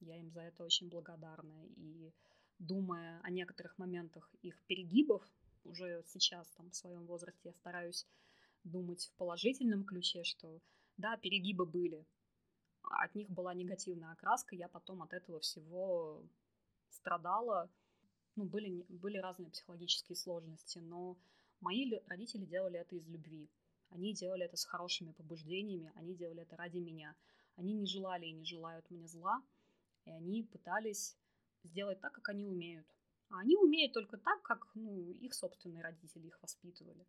я 0.00 0.18
им 0.18 0.30
за 0.30 0.42
это 0.42 0.64
очень 0.64 0.88
благодарна. 0.88 1.64
И 1.76 2.12
думая 2.58 3.20
о 3.22 3.30
некоторых 3.30 3.78
моментах 3.78 4.30
их 4.42 4.60
перегибов, 4.66 5.22
уже 5.64 6.02
сейчас, 6.06 6.48
там, 6.52 6.70
в 6.70 6.76
своем 6.76 7.06
возрасте, 7.06 7.48
я 7.48 7.52
стараюсь 7.52 8.06
думать 8.64 9.04
в 9.04 9.12
положительном 9.16 9.84
ключе, 9.84 10.24
что 10.24 10.60
да, 10.96 11.16
перегибы 11.16 11.66
были, 11.66 12.06
от 12.82 13.14
них 13.14 13.28
была 13.30 13.54
негативная 13.54 14.12
окраска, 14.12 14.56
я 14.56 14.68
потом 14.68 15.02
от 15.02 15.12
этого 15.12 15.40
всего 15.40 16.24
страдала. 16.90 17.70
Ну, 18.36 18.44
были, 18.44 18.84
были 18.88 19.18
разные 19.18 19.50
психологические 19.50 20.16
сложности, 20.16 20.78
но 20.78 21.16
мои 21.60 21.90
родители 22.06 22.44
делали 22.44 22.78
это 22.78 22.96
из 22.96 23.06
любви. 23.08 23.50
Они 23.90 24.12
делали 24.12 24.44
это 24.44 24.56
с 24.56 24.64
хорошими 24.64 25.12
побуждениями, 25.12 25.92
они 25.94 26.14
делали 26.14 26.42
это 26.42 26.56
ради 26.56 26.78
меня. 26.78 27.14
Они 27.56 27.74
не 27.74 27.86
желали 27.86 28.26
и 28.26 28.32
не 28.32 28.44
желают 28.44 28.88
мне 28.90 29.06
зла, 29.06 29.42
и 30.04 30.10
они 30.10 30.42
пытались 30.44 31.16
сделать 31.64 32.00
так, 32.00 32.12
как 32.12 32.28
они 32.28 32.46
умеют. 32.46 32.86
А 33.30 33.40
они 33.40 33.56
умеют 33.56 33.92
только 33.92 34.16
так, 34.16 34.42
как 34.42 34.70
ну, 34.74 35.12
их 35.12 35.34
собственные 35.34 35.82
родители 35.82 36.26
их 36.26 36.40
воспитывали. 36.40 37.06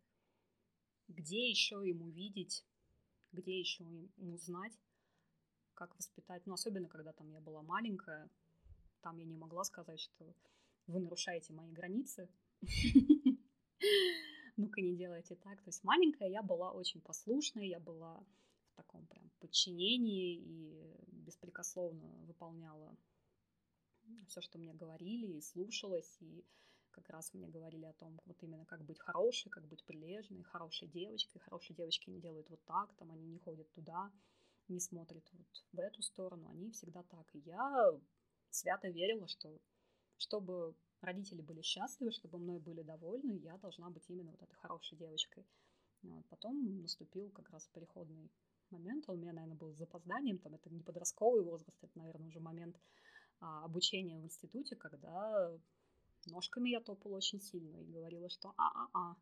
Где 1.08 1.48
еще 1.48 1.88
им 1.88 2.02
увидеть, 2.02 2.64
где 3.32 3.58
еще 3.58 3.84
им 3.84 4.34
узнать, 4.34 4.78
как 5.74 5.94
воспитать. 5.96 6.46
Ну, 6.46 6.54
особенно, 6.54 6.88
когда 6.88 7.12
там 7.12 7.30
я 7.30 7.40
была 7.40 7.62
маленькая, 7.62 8.28
там 9.00 9.16
я 9.18 9.24
не 9.24 9.36
могла 9.36 9.64
сказать, 9.64 10.00
что 10.00 10.34
вы 10.86 11.00
нарушаете 11.00 11.52
мои 11.52 11.70
границы. 11.70 12.28
ну-ка 14.60 14.80
не 14.80 14.96
делайте 14.96 15.34
так. 15.36 15.62
То 15.62 15.68
есть 15.68 15.84
маленькая 15.84 16.28
я 16.28 16.42
была 16.42 16.72
очень 16.72 17.00
послушная, 17.00 17.64
я 17.64 17.80
была 17.80 18.24
в 18.72 18.76
таком 18.76 19.06
прям 19.06 19.30
подчинении 19.40 20.36
и 20.36 20.94
беспрекословно 21.08 22.08
выполняла 22.26 22.96
все, 24.26 24.40
что 24.40 24.58
мне 24.58 24.74
говорили, 24.74 25.26
и 25.26 25.40
слушалась, 25.40 26.16
и 26.20 26.44
как 26.90 27.08
раз 27.10 27.32
мне 27.34 27.48
говорили 27.48 27.84
о 27.84 27.92
том, 27.94 28.20
вот 28.26 28.42
именно 28.42 28.64
как 28.66 28.84
быть 28.84 28.98
хорошей, 28.98 29.50
как 29.50 29.66
быть 29.68 29.84
прилежной, 29.84 30.42
хорошей 30.42 30.88
девочкой. 30.88 31.40
Хорошие 31.40 31.76
девочки 31.76 32.10
не 32.10 32.20
делают 32.20 32.50
вот 32.50 32.64
так, 32.64 32.92
там 32.94 33.10
они 33.10 33.26
не 33.26 33.38
ходят 33.38 33.70
туда, 33.72 34.12
не 34.68 34.80
смотрят 34.80 35.24
вот 35.32 35.64
в 35.72 35.78
эту 35.78 36.02
сторону, 36.02 36.48
они 36.48 36.70
всегда 36.70 37.02
так. 37.04 37.34
И 37.34 37.38
я 37.38 37.92
свято 38.50 38.88
верила, 38.88 39.26
что 39.28 39.56
чтобы 40.16 40.74
родители 41.00 41.42
были 41.42 41.62
счастливы, 41.62 42.12
чтобы 42.12 42.38
мной 42.38 42.58
были 42.58 42.82
довольны, 42.82 43.32
я 43.32 43.56
должна 43.58 43.90
быть 43.90 44.08
именно 44.08 44.30
вот 44.30 44.42
этой 44.42 44.54
хорошей 44.54 44.98
девочкой. 44.98 45.46
Вот. 46.02 46.24
Потом 46.28 46.80
наступил 46.82 47.30
как 47.30 47.50
раз 47.50 47.68
переходный 47.68 48.30
момент, 48.70 49.04
он 49.08 49.16
у 49.16 49.20
меня, 49.20 49.32
наверное, 49.32 49.56
был 49.56 49.72
с 49.72 49.78
запозданием, 49.78 50.38
там 50.38 50.54
это 50.54 50.70
не 50.70 50.80
подростковый 50.80 51.44
возраст, 51.44 51.76
это, 51.82 51.98
наверное, 51.98 52.28
уже 52.28 52.40
момент 52.40 52.76
а, 53.40 53.64
обучения 53.64 54.18
в 54.18 54.24
институте, 54.24 54.76
когда 54.76 55.50
ножками 56.26 56.70
я 56.70 56.80
топала 56.80 57.16
очень 57.16 57.40
сильно 57.40 57.76
и 57.76 57.92
говорила, 57.92 58.28
что 58.28 58.54
а-а-а, 58.56 59.16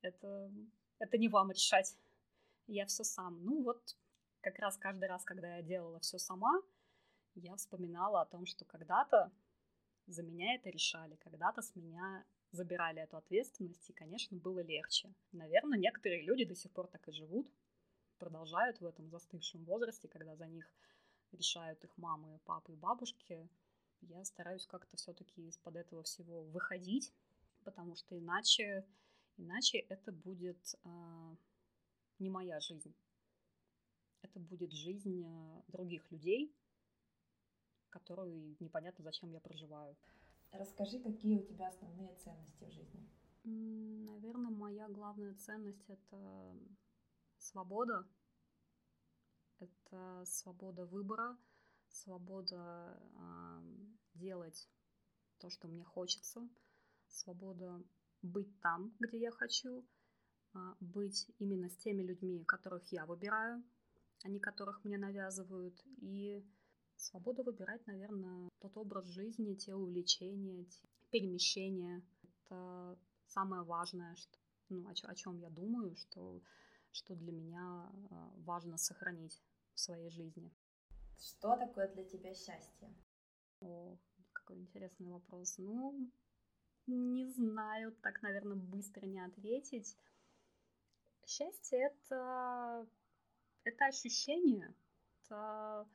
это, 0.00 0.50
это 0.98 1.18
не 1.18 1.28
вам 1.28 1.50
решать, 1.50 1.96
я 2.66 2.86
все 2.86 3.04
сам. 3.04 3.44
Ну 3.44 3.62
вот 3.62 3.96
как 4.40 4.58
раз 4.58 4.76
каждый 4.76 5.08
раз, 5.08 5.24
когда 5.24 5.56
я 5.56 5.62
делала 5.62 6.00
все 6.00 6.18
сама, 6.18 6.60
я 7.34 7.56
вспоминала 7.56 8.22
о 8.22 8.26
том, 8.26 8.46
что 8.46 8.64
когда-то 8.64 9.32
за 10.06 10.22
меня 10.22 10.54
это 10.54 10.70
решали, 10.70 11.16
когда-то 11.16 11.62
с 11.62 11.74
меня 11.74 12.24
забирали 12.50 13.00
эту 13.02 13.16
ответственность, 13.16 13.88
и, 13.88 13.92
конечно, 13.92 14.36
было 14.36 14.60
легче. 14.60 15.12
Наверное, 15.32 15.78
некоторые 15.78 16.22
люди 16.22 16.44
до 16.44 16.54
сих 16.54 16.70
пор 16.72 16.86
так 16.86 17.08
и 17.08 17.12
живут, 17.12 17.50
продолжают 18.18 18.80
в 18.80 18.86
этом 18.86 19.08
застывшем 19.10 19.64
возрасте, 19.64 20.08
когда 20.08 20.36
за 20.36 20.46
них 20.46 20.66
решают 21.32 21.82
их 21.84 21.96
мамы, 21.96 22.38
папы 22.44 22.72
и 22.72 22.76
бабушки. 22.76 23.48
Я 24.02 24.24
стараюсь 24.24 24.66
как-то 24.66 24.96
все-таки 24.96 25.46
из-под 25.48 25.76
этого 25.76 26.02
всего 26.02 26.42
выходить, 26.42 27.12
потому 27.64 27.94
что 27.94 28.18
иначе, 28.18 28.84
иначе 29.36 29.78
это 29.78 30.12
будет 30.12 30.74
э, 30.84 31.36
не 32.18 32.28
моя 32.28 32.60
жизнь. 32.60 32.94
Это 34.22 34.38
будет 34.40 34.72
жизнь 34.72 35.24
э, 35.24 35.62
других 35.68 36.10
людей, 36.10 36.54
которую 37.92 38.56
непонятно 38.58 39.04
зачем 39.04 39.30
я 39.30 39.40
проживаю. 39.40 39.96
Расскажи, 40.50 40.98
какие 40.98 41.36
у 41.36 41.46
тебя 41.46 41.68
основные 41.68 42.14
ценности 42.16 42.64
в 42.64 42.72
жизни? 42.72 43.08
Наверное, 43.44 44.50
моя 44.50 44.88
главная 44.88 45.34
ценность 45.34 45.88
это 45.88 46.56
свобода. 47.38 48.06
Это 49.58 50.24
свобода 50.26 50.84
выбора, 50.86 51.36
свобода 51.88 53.00
э, 53.14 53.60
делать 54.14 54.68
то, 55.38 55.50
что 55.50 55.68
мне 55.68 55.84
хочется, 55.84 56.48
свобода 57.08 57.80
быть 58.22 58.60
там, 58.60 58.92
где 58.98 59.18
я 59.18 59.30
хочу, 59.30 59.86
э, 60.54 60.58
быть 60.80 61.30
именно 61.38 61.68
с 61.68 61.76
теми 61.76 62.02
людьми, 62.02 62.44
которых 62.44 62.84
я 62.92 63.06
выбираю, 63.06 63.62
а 64.24 64.28
не 64.28 64.40
которых 64.40 64.84
мне 64.84 64.98
навязывают, 64.98 65.80
и 66.00 66.44
свобода 67.02 67.42
выбирать, 67.42 67.86
наверное, 67.86 68.48
тот 68.60 68.76
образ 68.76 69.06
жизни, 69.06 69.54
те 69.54 69.74
увлечения, 69.74 70.64
те 70.64 70.88
перемещения. 71.10 72.02
Это 72.22 72.98
самое 73.26 73.62
важное, 73.62 74.14
что, 74.14 74.38
ну, 74.68 74.88
о, 74.88 74.92
о 74.92 75.14
чем 75.14 75.38
я 75.38 75.50
думаю, 75.50 75.96
что, 75.96 76.40
что 76.92 77.14
для 77.14 77.32
меня 77.32 77.90
э, 77.92 78.14
важно 78.44 78.78
сохранить 78.78 79.42
в 79.74 79.80
своей 79.80 80.10
жизни. 80.10 80.50
Что 81.18 81.56
такое 81.56 81.88
для 81.88 82.04
тебя 82.04 82.34
счастье? 82.34 82.94
О, 83.60 83.96
какой 84.32 84.58
интересный 84.58 85.08
вопрос. 85.08 85.58
Ну, 85.58 86.10
не 86.86 87.26
знаю, 87.26 87.92
так, 88.02 88.22
наверное, 88.22 88.56
быстро 88.56 89.06
не 89.06 89.20
ответить. 89.20 89.96
Счастье 91.26 91.78
это, 91.78 92.86
это 93.64 93.86
ощущение, 93.86 94.74
это 95.24 95.86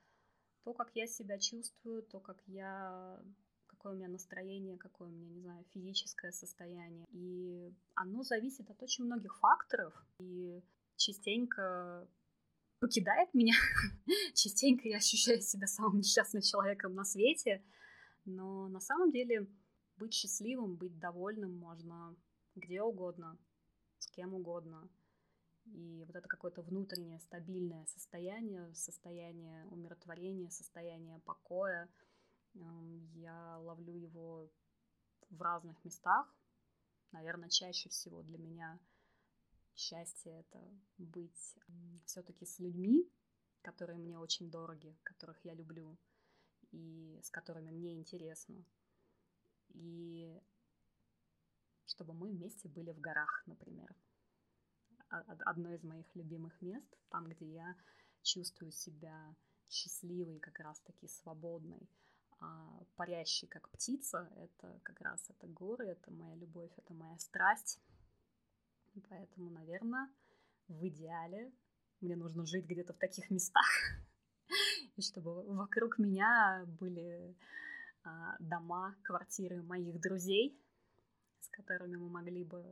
то, 0.67 0.73
как 0.73 0.91
я 0.95 1.07
себя 1.07 1.39
чувствую, 1.39 2.03
то, 2.03 2.19
как 2.19 2.43
я 2.45 3.17
какое 3.67 3.93
у 3.93 3.95
меня 3.95 4.09
настроение, 4.09 4.77
какое 4.77 5.07
у 5.07 5.11
меня, 5.11 5.29
не 5.29 5.39
знаю, 5.39 5.63
физическое 5.73 6.33
состояние. 6.33 7.05
И 7.11 7.73
оно 7.95 8.23
зависит 8.23 8.69
от 8.69 8.83
очень 8.83 9.05
многих 9.05 9.37
факторов. 9.37 9.93
И 10.19 10.61
частенько 10.97 12.05
покидает 12.81 13.33
меня. 13.33 13.53
частенько 14.33 14.89
я 14.89 14.97
ощущаю 14.97 15.41
себя 15.41 15.67
самым 15.67 15.99
несчастным 15.99 16.41
человеком 16.41 16.95
на 16.95 17.05
свете. 17.05 17.63
Но 18.25 18.67
на 18.67 18.81
самом 18.81 19.11
деле 19.11 19.47
быть 19.95 20.13
счастливым, 20.13 20.75
быть 20.75 20.99
довольным 20.99 21.57
можно 21.57 22.13
где 22.55 22.81
угодно, 22.81 23.37
с 23.99 24.07
кем 24.07 24.33
угодно. 24.33 24.89
И 25.73 26.03
вот 26.05 26.15
это 26.15 26.27
какое-то 26.27 26.61
внутреннее 26.61 27.19
стабильное 27.19 27.85
состояние, 27.85 28.73
состояние 28.73 29.65
умиротворения, 29.67 30.49
состояние 30.49 31.19
покоя, 31.19 31.89
я 32.53 33.57
ловлю 33.59 33.93
его 33.93 34.49
в 35.29 35.41
разных 35.41 35.83
местах. 35.83 36.33
Наверное, 37.11 37.49
чаще 37.49 37.89
всего 37.89 38.23
для 38.23 38.37
меня 38.37 38.79
счастье 39.75 40.39
это 40.39 40.59
быть 40.97 41.55
все-таки 42.05 42.45
с 42.45 42.59
людьми, 42.59 43.07
которые 43.61 43.99
мне 43.99 44.17
очень 44.17 44.49
дороги, 44.49 44.97
которых 45.03 45.43
я 45.45 45.53
люблю 45.53 45.97
и 46.71 47.19
с 47.23 47.29
которыми 47.29 47.71
мне 47.71 47.93
интересно. 47.93 48.65
И 49.73 50.41
чтобы 51.85 52.13
мы 52.13 52.29
вместе 52.29 52.67
были 52.67 52.91
в 52.91 52.99
горах, 52.99 53.43
например. 53.45 53.95
Одно 55.09 55.73
из 55.73 55.83
моих 55.83 56.05
любимых 56.15 56.61
мест, 56.61 56.97
там, 57.09 57.27
где 57.27 57.45
я 57.45 57.75
чувствую 58.23 58.71
себя 58.71 59.35
счастливой, 59.69 60.39
как 60.39 60.59
раз-таки 60.59 61.07
свободной, 61.07 61.89
а 62.39 62.83
парящий 62.95 63.47
как 63.47 63.69
птица, 63.69 64.29
это 64.35 64.79
как 64.83 65.01
раз 65.01 65.29
это 65.29 65.47
горы, 65.47 65.87
это 65.87 66.11
моя 66.11 66.35
любовь, 66.35 66.71
это 66.77 66.93
моя 66.93 67.17
страсть. 67.19 67.81
Поэтому, 69.09 69.49
наверное, 69.49 70.09
в 70.67 70.87
идеале 70.87 71.51
мне 72.01 72.15
нужно 72.15 72.45
жить 72.45 72.65
где-то 72.65 72.93
в 72.93 72.97
таких 72.97 73.29
местах, 73.29 73.65
и 74.95 75.01
чтобы 75.01 75.43
вокруг 75.55 75.97
меня 75.97 76.63
были 76.79 77.35
а, 78.03 78.35
дома, 78.39 78.95
квартиры 79.03 79.61
моих 79.63 79.99
друзей, 79.99 80.59
с 81.39 81.49
которыми 81.49 81.95
мы 81.95 82.09
могли 82.09 82.43
бы 82.43 82.63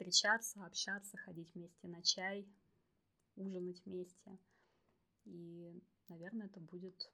встречаться, 0.00 0.64
общаться, 0.64 1.18
ходить 1.18 1.54
вместе 1.54 1.86
на 1.86 2.02
чай, 2.02 2.48
ужинать 3.36 3.84
вместе. 3.84 4.38
И, 5.26 5.82
наверное, 6.08 6.46
это 6.46 6.58
будет 6.58 7.12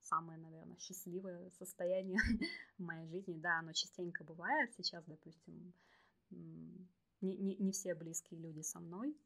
самое, 0.00 0.38
наверное, 0.38 0.76
счастливое 0.76 1.50
состояние 1.50 2.20
в 2.78 2.82
моей 2.82 3.08
жизни. 3.08 3.36
Да, 3.40 3.58
оно 3.58 3.72
частенько 3.72 4.22
бывает. 4.22 4.72
Сейчас, 4.74 5.04
допустим, 5.06 5.74
не, 6.30 6.88
не, 7.20 7.56
не 7.56 7.72
все 7.72 7.96
близкие 7.96 8.38
люди 8.38 8.60
со 8.60 8.78
мной, 8.78 9.18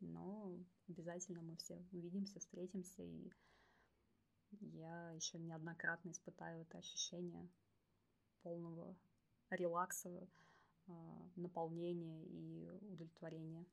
но 0.00 0.58
обязательно 0.88 1.42
мы 1.42 1.56
все 1.56 1.74
увидимся, 1.92 2.40
встретимся, 2.40 3.02
и 3.02 3.30
я 4.60 5.10
еще 5.10 5.38
неоднократно 5.38 6.12
испытаю 6.12 6.62
это 6.62 6.78
ощущение 6.78 7.46
полного 8.42 8.96
релакса, 9.50 10.26
наполнения 11.36 12.24
и 12.24 12.68
удовлетворения. 12.92 13.66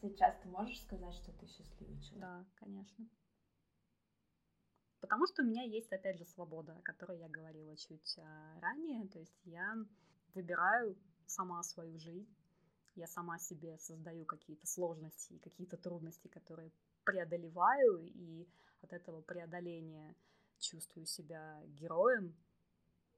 Сейчас 0.00 0.36
ты 0.42 0.48
можешь 0.48 0.80
сказать, 0.80 1.14
что 1.14 1.32
ты 1.32 1.46
счастливый 1.46 2.00
человек? 2.00 2.20
Да, 2.20 2.44
конечно. 2.56 3.08
Потому 5.00 5.26
что 5.26 5.42
у 5.42 5.46
меня 5.46 5.62
есть, 5.62 5.92
опять 5.92 6.18
же, 6.18 6.24
свобода, 6.24 6.76
о 6.76 6.82
которой 6.82 7.18
я 7.18 7.28
говорила 7.28 7.76
чуть 7.76 8.18
а, 8.18 8.60
ранее. 8.60 9.08
То 9.08 9.18
есть 9.18 9.40
я 9.44 9.76
выбираю 10.34 10.96
сама 11.26 11.62
свою 11.62 11.98
жизнь, 11.98 12.32
я 12.94 13.06
сама 13.06 13.38
себе 13.38 13.78
создаю 13.78 14.24
какие-то 14.24 14.66
сложности 14.66 15.34
и 15.34 15.38
какие-то 15.38 15.76
трудности, 15.76 16.28
которые 16.28 16.70
преодолеваю, 17.04 18.06
и 18.06 18.46
от 18.82 18.92
этого 18.92 19.22
преодоления 19.22 20.14
чувствую 20.58 21.06
себя 21.06 21.62
героем, 21.66 22.36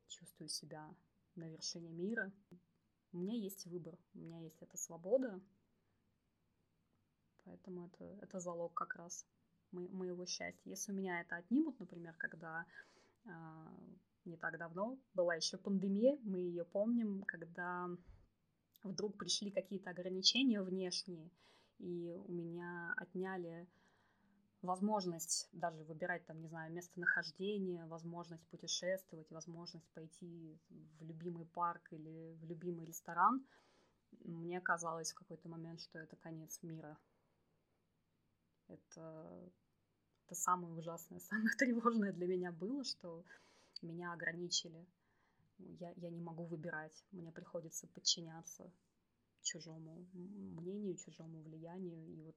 чувствую 0.09 0.49
себя 0.49 0.95
на 1.35 1.49
вершине 1.49 1.91
мира. 1.93 2.33
У 3.15 3.17
меня 3.17 3.35
есть 3.35 3.65
выбор, 3.67 3.97
у 4.15 4.19
меня 4.19 4.41
есть 4.41 4.61
эта 4.61 4.77
свобода, 4.77 5.41
поэтому 7.45 7.87
это, 7.87 8.05
это 8.23 8.41
залог 8.41 8.75
как 8.75 8.97
раз 8.97 9.25
моего 9.71 10.27
счастья. 10.27 10.69
Если 10.69 10.91
у 10.91 10.97
меня 10.97 11.21
это 11.21 11.37
отнимут, 11.37 11.79
например, 11.79 12.17
когда 12.19 12.67
э, 13.25 13.31
не 14.25 14.37
так 14.37 14.59
давно 14.59 14.99
была 15.15 15.37
еще 15.37 15.59
пандемия, 15.59 16.19
мы 16.25 16.41
ее 16.41 16.65
помним, 16.65 17.23
когда 17.23 17.89
вдруг 18.83 19.17
пришли 19.17 19.53
какие-то 19.53 19.91
ограничения 19.91 20.61
внешние, 20.61 21.31
и 21.79 22.17
у 22.27 22.33
меня 22.33 22.95
отняли 22.97 23.69
возможность 24.65 25.49
даже 25.53 25.85
выбирать 25.85 26.25
там, 26.27 26.41
не 26.41 26.49
знаю, 26.49 26.73
местонахождение, 26.73 27.87
возможность 27.87 28.47
путешествовать, 28.49 29.31
возможность 29.31 29.89
пойти 29.93 30.59
в 30.71 31.05
любимый 31.05 31.47
парк 31.47 31.93
или 31.93 32.35
в 32.41 32.45
любимый 32.45 32.87
ресторан, 32.87 33.47
мне 34.25 34.61
казалось 34.61 35.13
в 35.13 35.17
какой-то 35.17 35.49
момент, 35.49 35.81
что 35.81 35.99
это 35.99 36.17
конец 36.17 36.63
мира. 36.63 36.97
Это 38.69 39.53
это 40.27 40.35
самое 40.35 40.73
ужасное, 40.75 41.21
самое 41.31 41.55
тревожное 41.57 42.13
для 42.13 42.27
меня 42.27 42.53
было, 42.53 42.85
что 42.85 43.25
меня 43.83 44.13
ограничили. 44.13 44.87
Я, 45.59 45.93
я 45.97 46.11
не 46.11 46.21
могу 46.21 46.45
выбирать, 46.45 47.05
мне 47.13 47.31
приходится 47.31 47.87
подчиняться 47.89 48.73
чужому 49.43 50.07
мнению, 50.13 50.97
чужому 50.97 51.43
влиянию. 51.43 52.05
И 52.09 52.21
вот 52.23 52.37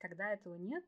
когда 0.00 0.32
этого 0.32 0.56
нет, 0.56 0.84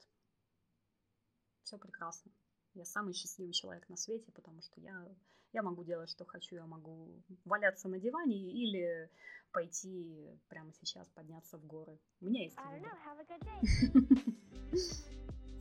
все 1.63 1.79
прекрасно. 1.79 2.33
Я 2.75 2.85
самый 2.85 3.13
счастливый 3.13 3.53
человек 3.53 3.89
на 3.89 3.97
свете, 3.97 4.33
потому 4.33 4.63
что 4.63 4.81
я, 4.81 5.07
я 5.53 5.63
могу 5.63 5.85
делать, 5.85 6.11
что 6.11 6.25
хочу. 6.25 6.57
Я 6.57 6.67
могу 6.67 7.23
валяться 7.45 7.89
на 7.89 8.01
диване 8.01 8.51
или 8.51 9.11
пойти 9.53 10.41
прямо 10.49 10.73
сейчас 10.73 11.09
подняться 11.11 11.59
в 11.59 11.67
горы. 11.67 11.99
У 12.21 12.27
меня 12.27 12.45
есть 12.45 12.57
выбор. 12.57 12.91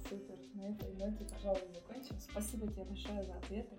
Супер. 0.09 0.39
На 0.55 0.69
этой 0.69 0.93
ноте, 0.93 1.25
пожалуй, 1.25 1.73
закончим. 1.73 2.19
Спасибо 2.19 2.67
тебе 2.67 2.85
большое 2.85 3.23
за 3.23 3.35
ответы. 3.35 3.77